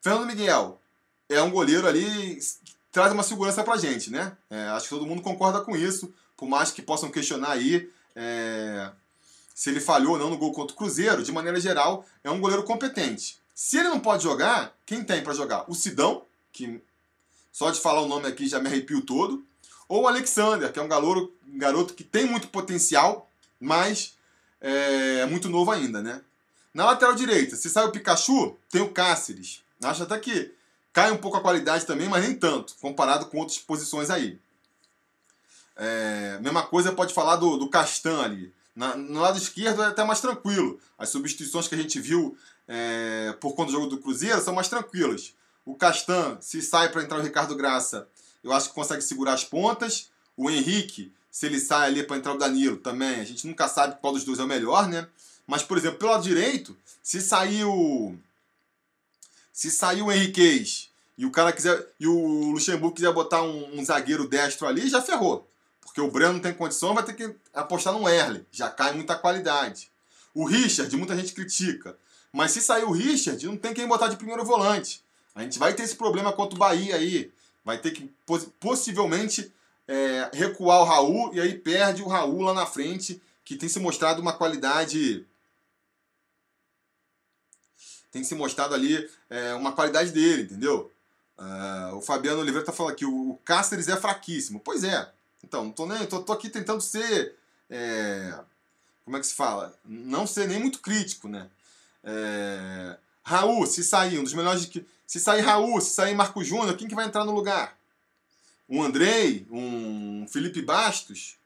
[0.00, 0.80] Fernando Miguel
[1.28, 4.36] é um goleiro ali que traz uma segurança pra gente, né?
[4.48, 6.14] É, acho que todo mundo concorda com isso.
[6.36, 8.90] Por mais que possam questionar aí é,
[9.54, 12.40] se ele falhou ou não no gol contra o Cruzeiro, de maneira geral, é um
[12.40, 13.41] goleiro competente.
[13.54, 15.64] Se ele não pode jogar, quem tem para jogar?
[15.68, 16.80] O Sidão, que
[17.52, 19.44] só de falar o nome aqui já me arrepio todo,
[19.88, 23.30] ou o Alexander, que é um garoto, garoto que tem muito potencial,
[23.60, 24.14] mas
[24.60, 26.22] é, é muito novo ainda, né?
[26.72, 29.60] Na lateral direita, se sai o Pikachu, tem o Cáceres.
[29.82, 30.54] Acho até que
[30.92, 34.40] cai um pouco a qualidade também, mas nem tanto, comparado com outras posições aí.
[35.76, 38.52] É, mesma coisa pode falar do, do Castan ali.
[38.74, 40.80] Na, no lado esquerdo é até mais tranquilo.
[40.98, 42.36] As substituições que a gente viu
[42.74, 45.34] é, por conta do jogo do Cruzeiro são mais tranquilas.
[45.62, 48.08] O Castan, se sai para entrar o Ricardo Graça,
[48.42, 50.10] eu acho que consegue segurar as pontas.
[50.34, 53.98] O Henrique, se ele sai ali para entrar o Danilo, também, a gente nunca sabe
[54.00, 55.06] qual dos dois é o melhor, né?
[55.46, 58.14] Mas, por exemplo, pelo lado direito, se sair o.
[59.52, 61.86] Se sair o Henriquez e o cara quiser.
[62.00, 65.46] E o Luxemburgo quiser botar um, um zagueiro destro ali, já ferrou.
[65.82, 68.46] Porque o Breno não tem condição, vai ter que apostar no Erle.
[68.50, 69.90] Já cai muita qualidade.
[70.32, 71.98] O Richard, muita gente critica.
[72.32, 75.02] Mas se sair o Richard, não tem quem botar de primeiro volante.
[75.34, 77.30] A gente vai ter esse problema contra o Bahia aí.
[77.64, 78.10] Vai ter que
[78.58, 79.52] possivelmente
[79.86, 83.78] é, recuar o Raul e aí perde o Raul lá na frente, que tem se
[83.78, 85.26] mostrado uma qualidade.
[88.10, 90.90] Tem se mostrado ali é, uma qualidade dele, entendeu?
[91.38, 94.60] Uh, o Fabiano Oliveira tá falando aqui, o Cáceres é fraquíssimo.
[94.60, 95.10] Pois é,
[95.42, 97.34] então, não tô, nem, tô, tô aqui tentando ser.
[97.68, 98.38] É,
[99.04, 99.74] como é que se fala?
[99.84, 101.48] Não ser nem muito crítico, né?
[102.04, 104.68] É, Raul, se sair, um dos melhores.
[105.06, 107.76] Se sair Raul, se sair Marco Júnior, quem que vai entrar no lugar?
[108.68, 111.36] Um Andrei, um Felipe Bastos,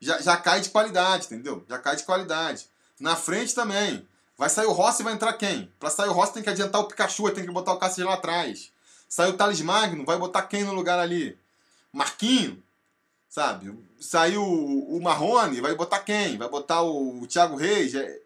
[0.00, 1.64] já, já cai de qualidade, entendeu?
[1.68, 2.66] Já cai de qualidade.
[3.00, 4.06] Na frente também.
[4.36, 5.68] Vai sair o Rossi e vai entrar quem?
[5.80, 8.14] Para sair o Rossi tem que adiantar o Pikachu, tem que botar o Cássio lá
[8.14, 8.70] atrás.
[9.08, 11.36] Saiu o Thales Magno, vai botar quem no lugar ali?
[11.92, 12.62] Marquinho,
[13.28, 13.76] sabe?
[13.98, 16.38] Saiu o Marrone, vai botar quem?
[16.38, 17.94] Vai botar o Thiago Reis?
[17.96, 18.20] É...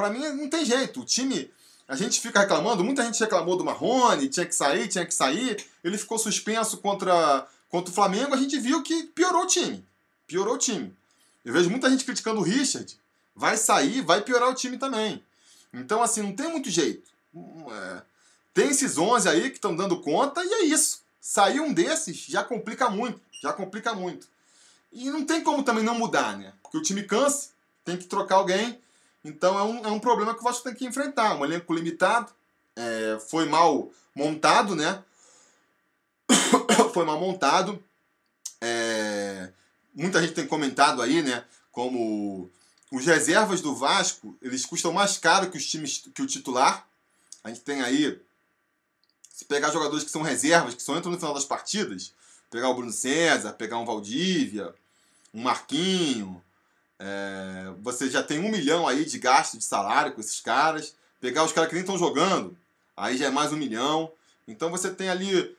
[0.00, 1.02] Para mim não tem jeito.
[1.02, 1.50] O time,
[1.86, 5.62] a gente fica reclamando, muita gente reclamou do Marrone, tinha que sair, tinha que sair.
[5.84, 9.84] Ele ficou suspenso contra, contra o Flamengo, a gente viu que piorou o time.
[10.26, 10.96] Piorou o time.
[11.44, 12.98] Eu vejo muita gente criticando o Richard.
[13.36, 15.22] Vai sair, vai piorar o time também.
[15.70, 17.06] Então, assim, não tem muito jeito.
[17.36, 18.02] É,
[18.54, 21.02] tem esses 11 aí que estão dando conta e é isso.
[21.20, 24.26] Sair um desses já complica muito, já complica muito.
[24.90, 26.54] E não tem como também não mudar, né?
[26.62, 27.50] Porque o time cansa,
[27.84, 28.80] tem que trocar alguém.
[29.24, 31.36] Então é um, é um problema que o Vasco tem que enfrentar.
[31.36, 32.32] Um elenco limitado,
[32.76, 35.02] é, foi mal montado, né?
[36.92, 37.82] foi mal montado.
[38.60, 39.50] É,
[39.94, 41.44] muita gente tem comentado aí, né?
[41.70, 42.50] Como
[42.90, 46.86] os reservas do Vasco, eles custam mais caro que os times que o titular.
[47.44, 48.20] A gente tem aí
[49.32, 52.12] se pegar jogadores que são reservas, que só entram no final das partidas,
[52.50, 54.74] pegar o Bruno César, pegar um Valdívia,
[55.32, 56.42] um Marquinho,
[57.02, 60.94] é, você já tem um milhão aí de gasto de salário com esses caras.
[61.18, 62.56] Pegar os caras que nem estão jogando,
[62.94, 64.12] aí já é mais um milhão.
[64.46, 65.56] Então você tem ali.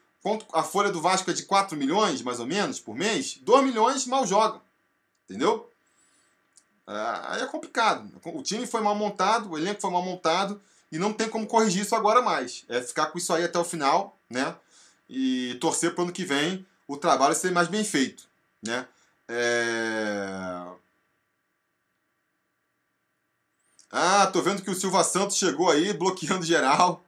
[0.54, 3.40] A folha do Vasco é de 4 milhões, mais ou menos, por mês.
[3.42, 4.62] 2 milhões mal joga.
[5.28, 5.68] Entendeu?
[6.88, 8.08] É, aí é complicado.
[8.24, 10.62] O time foi mal montado, o elenco foi mal montado
[10.92, 12.66] e não tem como corrigir isso agora mais.
[12.70, 14.56] É ficar com isso aí até o final, né?
[15.10, 18.26] E torcer para o ano que vem o trabalho ser mais bem feito,
[18.62, 18.88] né?
[19.28, 20.81] É...
[23.92, 27.04] Ah, tô vendo que o Silva Santos chegou aí, bloqueando geral.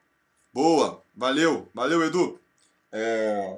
[0.53, 2.39] Boa, valeu, valeu Edu.
[2.91, 3.57] É...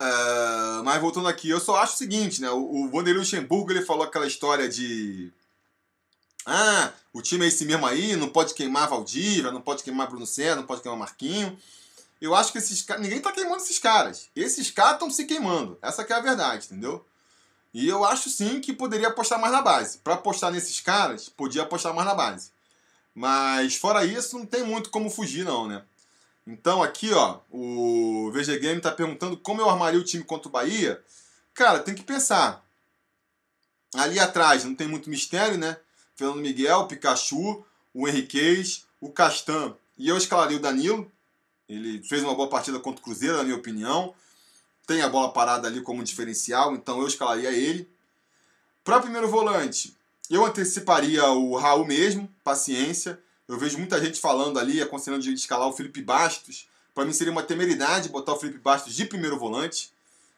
[0.00, 0.82] É...
[0.84, 2.50] Mas voltando aqui, eu só acho o seguinte, né?
[2.50, 5.32] O, o Vanderlei Luxemburgo ele falou aquela história de
[6.44, 10.26] ah, o time é esse mesmo aí, não pode queimar Valdívia, não pode queimar Bruno
[10.26, 11.56] Senna, não pode queimar Marquinho.
[12.20, 13.02] Eu acho que esses caras.
[13.02, 14.28] Ninguém tá queimando esses caras.
[14.34, 15.78] Esses caras estão se queimando.
[15.82, 17.04] Essa é a verdade, entendeu?
[17.74, 19.98] E eu acho sim que poderia apostar mais na base.
[19.98, 22.50] Para apostar nesses caras, podia apostar mais na base.
[23.14, 25.82] Mas fora isso, não tem muito como fugir, não, né?
[26.46, 30.52] Então aqui, ó, o VG Game tá perguntando como eu armaria o time contra o
[30.52, 31.02] Bahia.
[31.54, 32.64] Cara, tem que pensar.
[33.94, 35.76] Ali atrás não tem muito mistério, né?
[36.16, 37.64] Fernando Miguel, Pikachu,
[37.94, 39.74] o Henriquez, o Castan.
[39.98, 41.10] E eu escalaria o Danilo.
[41.68, 44.14] Ele fez uma boa partida contra o Cruzeiro, na minha opinião.
[44.86, 47.88] Tem a bola parada ali como diferencial, então eu escalaria ele.
[48.84, 49.96] Para primeiro volante,
[50.28, 53.18] eu anteciparia o Raul mesmo, paciência.
[53.46, 56.66] Eu vejo muita gente falando ali, aconselhando de escalar o Felipe Bastos.
[56.94, 59.92] Para mim seria uma temeridade botar o Felipe Bastos de primeiro volante.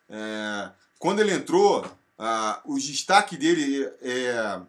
[0.09, 1.85] É, quando ele entrou,
[2.19, 4.61] ah, o destaque dele é,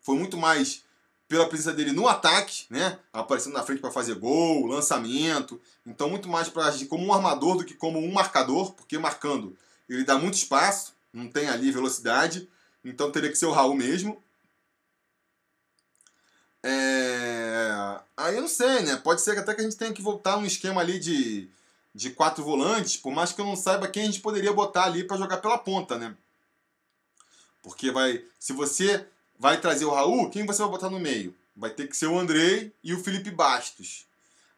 [0.00, 0.82] foi muito mais
[1.28, 2.98] pela presença dele no ataque, né?
[3.12, 5.60] Aparecendo na frente para fazer gol, lançamento.
[5.86, 9.56] Então, muito mais para agir como um armador do que como um marcador, porque marcando
[9.88, 12.48] ele dá muito espaço, não tem ali velocidade.
[12.82, 14.22] Então, teria que ser o Raul mesmo.
[16.62, 18.00] É...
[18.16, 18.96] Aí eu não sei, né?
[18.96, 21.48] Pode ser que até que a gente tenha que voltar um esquema ali de,
[21.94, 25.04] de quatro volantes, por mais que eu não saiba quem a gente poderia botar ali
[25.04, 26.16] para jogar pela ponta, né?
[27.62, 28.24] Porque vai.
[28.38, 29.06] Se você
[29.38, 31.34] vai trazer o Raul, quem você vai botar no meio?
[31.56, 34.06] Vai ter que ser o Andrei e o Felipe Bastos.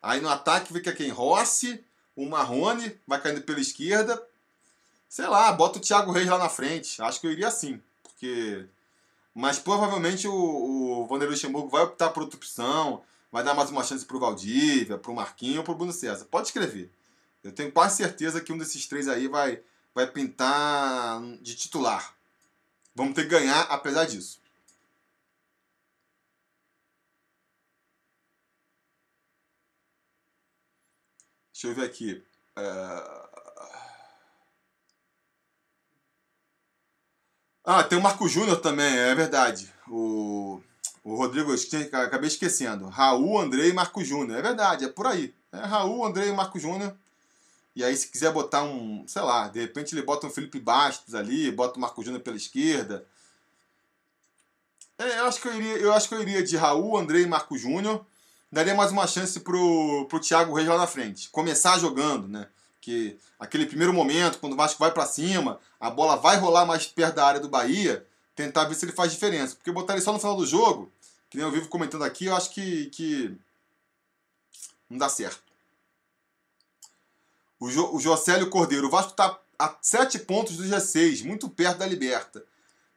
[0.03, 1.11] Aí no ataque fica quem?
[1.11, 1.83] Rossi,
[2.17, 4.23] o Marrone, vai caindo pela esquerda.
[5.09, 7.01] Sei lá, bota o Thiago Reis lá na frente.
[7.03, 7.81] Acho que eu iria assim.
[8.03, 8.65] Porque.
[9.35, 13.03] Mas provavelmente o, o Vanderlei Luxemburgo vai optar por outra opção.
[13.33, 16.25] Vai dar mais uma chance pro Valdívia, pro Marquinho ou pro Bruno César.
[16.25, 16.91] Pode escrever.
[17.43, 19.61] Eu tenho quase certeza que um desses três aí vai,
[19.95, 22.15] vai pintar de titular.
[22.95, 24.40] Vamos ter que ganhar apesar disso.
[31.61, 32.23] Deixa eu ver aqui.
[32.57, 32.63] É...
[37.63, 39.71] Ah, tem o Marco Júnior também, é verdade.
[39.87, 40.63] O,
[41.05, 41.53] o Rodrigo,
[41.93, 42.89] acabei esquecendo.
[42.89, 44.39] Raul, Andrei e Marco Júnior.
[44.39, 45.35] É verdade, é por aí.
[45.53, 46.97] É Raul, Andrei e Marco Júnior.
[47.77, 51.15] E aí, se quiser botar um, sei lá, de repente ele bota um Felipe Bastos
[51.15, 53.07] ali, bota o Marco Júnior pela esquerda.
[54.97, 57.27] É, eu acho que eu iria, eu acho que eu iria de Raul, Andrei e
[57.27, 58.07] Marco Júnior
[58.51, 61.29] daria mais uma chance pro, pro Thiago Reis lá na frente.
[61.31, 62.49] Começar jogando, né?
[62.81, 66.87] Que aquele primeiro momento, quando o Vasco vai para cima, a bola vai rolar mais
[66.87, 69.55] perto da área do Bahia, tentar ver se ele faz diferença.
[69.55, 70.91] Porque botar ele só no final do jogo,
[71.29, 73.37] que nem eu vivo comentando aqui, eu acho que, que
[74.89, 75.43] não dá certo.
[77.61, 81.79] O, jo, o Jocélio Cordeiro, o Vasco está a 7 pontos do G6, muito perto
[81.79, 82.43] da Liberta.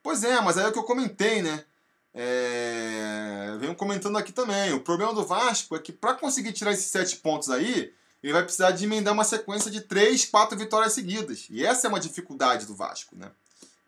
[0.02, 1.66] Pois é, mas aí é o que eu comentei, né?
[2.14, 4.72] É, comentando aqui também.
[4.74, 7.94] O problema do Vasco é que para conseguir tirar esses sete pontos aí,
[8.24, 11.48] ele vai precisar de emendar uma sequência de três, quatro vitórias seguidas.
[11.50, 13.30] E essa é uma dificuldade do Vasco, né?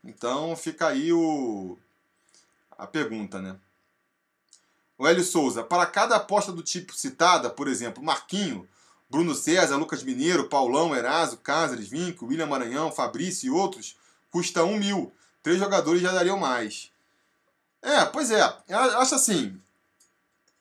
[0.04, 1.78] Então fica aí o
[2.78, 3.56] a pergunta, né?
[4.98, 8.68] O Hélio Souza, para cada aposta do tipo citada, por exemplo, Marquinho,
[9.10, 13.98] Bruno César, Lucas Mineiro, Paulão, Eraso, Cáceres, Vinco, William Maranhão, Fabrício e outros,
[14.32, 15.14] custa um mil.
[15.42, 16.92] Três jogadores já dariam mais.
[17.86, 18.42] É, pois é.
[18.68, 19.56] Eu acho assim.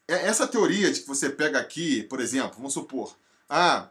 [0.07, 3.17] é- Essa teoria de que você pega aqui, por exemplo, vamos supor,
[3.49, 3.89] ah,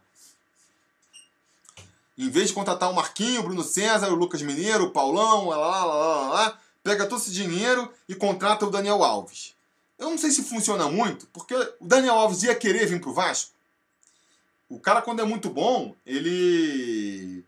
[2.15, 5.57] em vez de contratar o Marquinho, o Bruno César, o Lucas Mineiro, o Paulão, lá,
[5.57, 9.55] lá, lá, lá, lá, pega todo esse dinheiro e contrata o Daniel Alves.
[9.97, 13.51] Eu não sei se funciona muito, porque o Daniel Alves ia querer vir pro Vasco.
[14.69, 17.43] O cara, quando é muito bom, ele.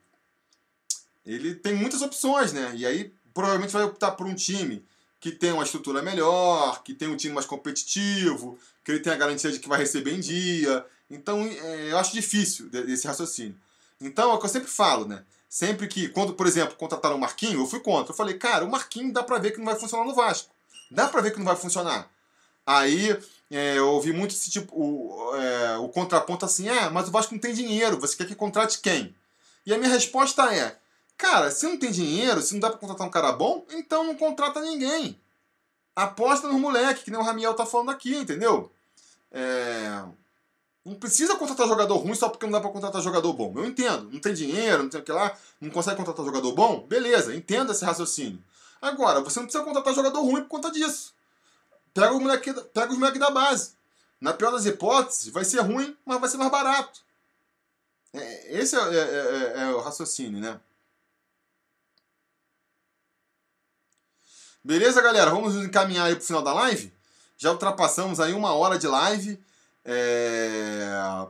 [1.25, 2.71] Ele tem muitas opções, né?
[2.75, 4.83] E aí provavelmente vai optar por um time
[5.25, 9.15] que tem uma estrutura melhor, que tem um time mais competitivo, que ele tem a
[9.15, 10.85] garantia de que vai receber em dia.
[11.09, 13.55] Então é, eu acho difícil esse raciocínio.
[13.99, 15.23] Então é o que eu sempre falo, né?
[15.49, 18.11] Sempre que, quando, por exemplo, contrataram o Marquinho, eu fui contra.
[18.11, 20.53] Eu falei, cara, o Marquinho dá pra ver que não vai funcionar no Vasco.
[20.91, 22.07] Dá pra ver que não vai funcionar.
[22.63, 23.17] Aí
[23.49, 27.33] é, eu ouvi muito esse tipo, o, é, o contraponto assim, ah, mas o Vasco
[27.33, 29.15] não tem dinheiro, você quer que contrate quem?
[29.65, 30.77] E a minha resposta é,
[31.17, 34.15] cara, se não tem dinheiro, se não dá pra contratar um cara bom, então não
[34.15, 35.19] contrata ninguém.
[35.95, 38.71] Aposta no moleque, que nem o Ramiel tá falando aqui, entendeu?
[39.31, 40.03] É,
[40.85, 43.53] não precisa contratar jogador ruim só porque não dá pra contratar jogador bom.
[43.55, 46.81] Eu entendo, não tem dinheiro, não tem o que lá, não consegue contratar jogador bom,
[46.87, 48.41] beleza, entenda esse raciocínio.
[48.81, 51.13] Agora, você não precisa contratar jogador ruim por conta disso.
[51.93, 53.71] Pega, o moleque, pega os moleques da base.
[54.19, 57.01] Na pior das hipóteses, vai ser ruim, mas vai ser mais barato.
[58.13, 60.59] É, esse é, é- é- é o raciocínio, né?
[64.65, 65.29] Beleza, galera?
[65.29, 66.91] Vamos nos encaminhar aí pro final da live?
[67.37, 69.39] Já ultrapassamos aí uma hora de live.
[69.85, 71.27] É...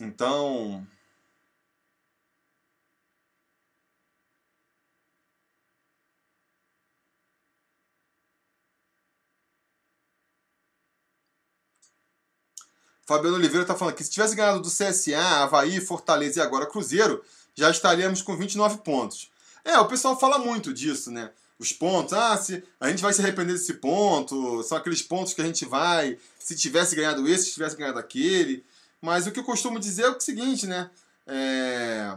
[0.00, 0.84] Então.
[13.06, 17.24] Fabiano Oliveira está falando que se tivesse ganhado do CSA, Havaí, Fortaleza e agora Cruzeiro,
[17.54, 19.29] já estaríamos com 29 pontos.
[19.64, 21.30] É, o pessoal fala muito disso, né?
[21.58, 25.42] Os pontos, ah, se, a gente vai se arrepender desse ponto, são aqueles pontos que
[25.42, 28.64] a gente vai, se tivesse ganhado esse, se tivesse ganhado aquele.
[29.00, 30.90] Mas o que eu costumo dizer é o seguinte, né?
[31.26, 32.16] É...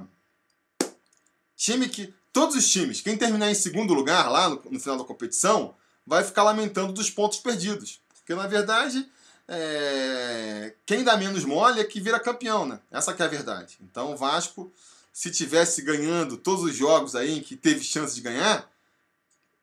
[1.55, 2.13] Time que.
[2.31, 5.75] Todos os times, quem terminar em segundo lugar lá no, no final da competição,
[6.05, 8.01] vai ficar lamentando dos pontos perdidos.
[8.15, 9.07] Porque na verdade,
[9.47, 12.79] é, quem dá menos mole é que vira campeão, né?
[12.91, 13.77] Essa que é a verdade.
[13.81, 14.71] Então o Vasco,
[15.13, 18.67] se tivesse ganhando todos os jogos aí em que teve chance de ganhar,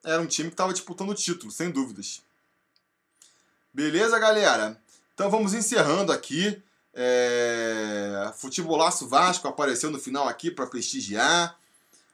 [0.04, 2.22] era um time que estava disputando o título, sem dúvidas.
[3.74, 4.80] Beleza, galera?
[5.12, 6.62] Então vamos encerrando aqui.
[6.94, 8.32] É...
[8.36, 11.58] Futebolaço Vasco apareceu no final aqui para prestigiar.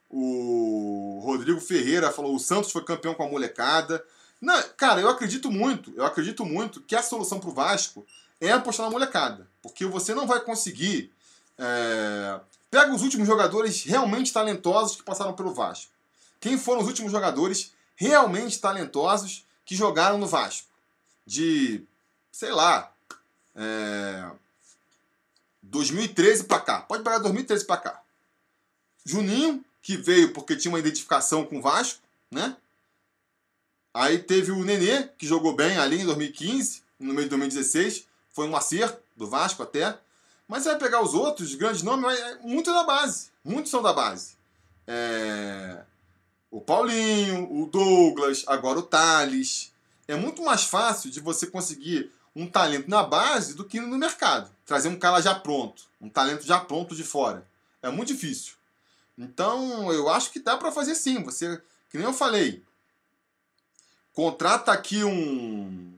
[0.09, 4.03] O Rodrigo Ferreira falou: o Santos foi campeão com a molecada.
[4.41, 8.05] Não, cara, eu acredito muito, eu acredito muito que a solução pro Vasco
[8.39, 9.47] é apostar na molecada.
[9.61, 11.11] Porque você não vai conseguir.
[11.57, 12.39] É,
[12.69, 15.91] Pega os últimos jogadores realmente talentosos que passaram pelo Vasco.
[16.39, 20.67] Quem foram os últimos jogadores realmente talentosos que jogaram no Vasco?
[21.25, 21.83] De,
[22.31, 22.91] sei lá,
[23.55, 24.29] é,
[25.63, 26.81] 2013 pra cá.
[26.81, 28.01] Pode pegar 2013 pra cá.
[29.05, 32.55] Juninho, que veio porque tinha uma identificação com o Vasco, né?
[33.93, 38.05] Aí teve o Nenê, que jogou bem ali em 2015, no meio de 2016.
[38.31, 39.97] Foi um acerto do Vasco até.
[40.47, 43.29] Mas você vai pegar os outros, grandes nomes, é muito da base.
[43.43, 44.37] Muitos são da base.
[44.87, 45.83] É,
[46.49, 49.73] O Paulinho, o Douglas, agora o Thales.
[50.07, 54.49] É muito mais fácil de você conseguir um talento na base do que no mercado.
[54.65, 55.83] Trazer um cara já pronto.
[55.99, 57.45] Um talento já pronto de fora.
[57.81, 58.53] É muito difícil.
[59.17, 61.23] Então, eu acho que dá para fazer sim.
[61.23, 62.63] Você, que nem eu falei,
[64.13, 65.97] contrata aqui um.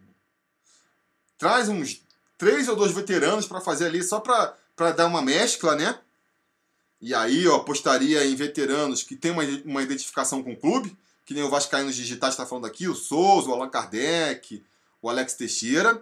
[1.37, 2.01] Traz uns
[2.39, 5.99] três ou dois veteranos para fazer ali, só para dar uma mescla, né?
[7.01, 11.33] E aí eu apostaria em veteranos que tem uma, uma identificação com o clube, que
[11.33, 14.63] nem o Vascaínos Digitais está falando aqui, o Souza, o Allan Kardec,
[15.01, 16.01] o Alex Teixeira,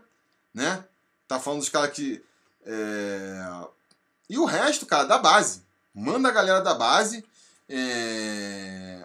[0.53, 0.85] né?
[1.27, 2.23] Tá falando dos caras que.
[2.65, 3.65] é,
[4.29, 5.63] E o resto, cara, da base.
[5.93, 7.25] Manda a galera da base.
[7.67, 9.03] é,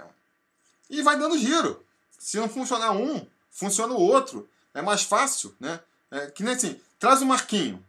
[0.88, 1.82] E vai dando giro.
[2.18, 4.48] Se não funcionar um, funciona o outro.
[4.74, 5.80] É mais fácil, né?
[6.10, 7.84] É, que nem assim, traz o Marquinho.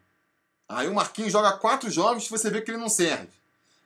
[0.67, 3.29] Aí o Marquinho joga quatro jogos você vê que ele não serve.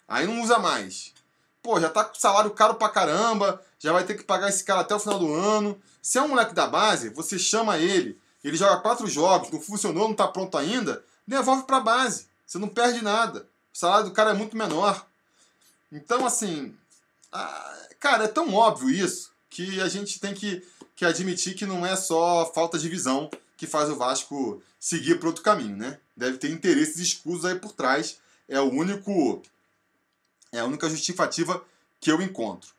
[0.08, 1.14] Aí não usa mais.
[1.62, 4.80] Pô, já tá com salário caro pra caramba, já vai ter que pagar esse cara
[4.80, 5.78] até o final do ano.
[6.02, 10.08] Se é um moleque da base, você chama ele, ele joga quatro jogos, não funcionou,
[10.08, 12.28] não tá pronto ainda, devolve pra base.
[12.46, 13.50] Você não perde nada.
[13.74, 15.06] O salário do cara é muito menor.
[15.92, 16.74] Então, assim,
[17.34, 21.86] ah, cara, é tão óbvio isso que a gente tem que, que admitir que não
[21.86, 26.00] é só falta de visão que faz o Vasco seguir para outro caminho, né?
[26.16, 28.20] Deve ter interesses escusos aí por trás.
[28.48, 29.42] É o único
[30.52, 31.64] é a única justificativa
[32.00, 32.70] que eu encontro.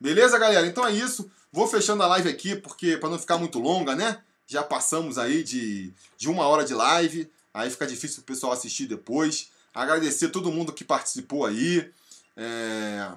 [0.00, 0.66] Beleza, galera?
[0.66, 1.30] Então é isso.
[1.52, 4.22] Vou fechando a live aqui, porque para não ficar muito longa, né?
[4.46, 7.30] Já passamos aí de, de uma hora de live.
[7.52, 9.50] Aí fica difícil o pessoal assistir depois.
[9.74, 11.90] Agradecer todo mundo que participou aí.
[12.36, 13.12] É,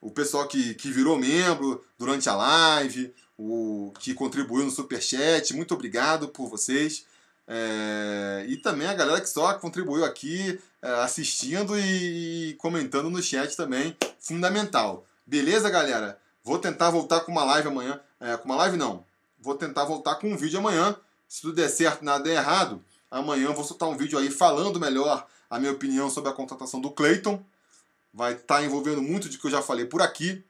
[0.00, 3.14] o pessoal que, que virou membro durante a live,
[3.44, 5.54] o que contribuiu no Superchat.
[5.54, 7.06] Muito obrigado por vocês.
[7.46, 13.56] É, e também a galera que só contribuiu aqui é, assistindo e comentando no chat
[13.56, 13.96] também.
[14.20, 15.04] Fundamental.
[15.26, 16.18] Beleza, galera?
[16.44, 18.00] Vou tentar voltar com uma live amanhã.
[18.20, 19.04] É, com uma live não.
[19.40, 20.94] Vou tentar voltar com um vídeo amanhã.
[21.28, 25.26] Se tudo der certo, nada der errado, amanhã vou soltar um vídeo aí falando melhor
[25.50, 27.42] a minha opinião sobre a contratação do Clayton.
[28.14, 30.44] Vai estar tá envolvendo muito de que eu já falei por aqui.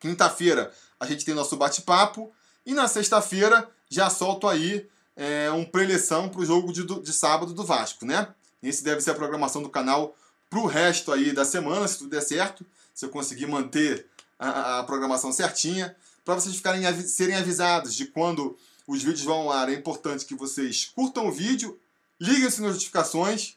[0.00, 0.72] Quinta-feira
[1.04, 2.32] a gente tem nosso bate-papo.
[2.66, 7.52] E na sexta-feira já solto aí é, um preleção para o jogo de, de sábado
[7.52, 8.28] do Vasco, né?
[8.62, 10.16] Esse deve ser a programação do canal
[10.48, 12.64] para o resto aí da semana, se tudo der certo
[12.94, 14.06] se eu conseguir manter
[14.38, 15.94] a, a programação certinha,
[16.24, 18.56] para vocês ficarem serem avisados de quando
[18.86, 19.68] os vídeos vão ao ar.
[19.68, 21.78] É importante que vocês curtam o vídeo,
[22.20, 23.56] liguem as notificações,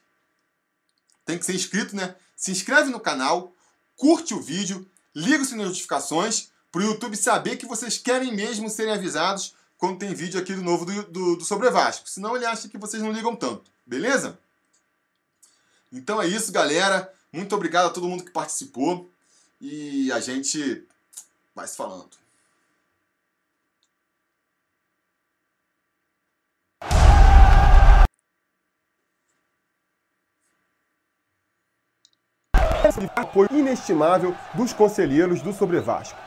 [1.23, 2.15] tem que ser inscrito, né?
[2.35, 3.53] Se inscreve no canal,
[3.95, 8.93] curte o vídeo, liga as notificações para o YouTube saber que vocês querem mesmo serem
[8.93, 12.09] avisados quando tem vídeo aqui do novo do, do, do Sobre Vasco.
[12.09, 14.37] Senão ele acha que vocês não ligam tanto, beleza?
[15.91, 17.11] Então é isso, galera.
[17.31, 19.09] Muito obrigado a todo mundo que participou
[19.61, 20.83] e a gente
[21.55, 22.17] vai se falando.
[33.15, 36.26] apoio inestimável dos conselheiros do Sobre Vasco.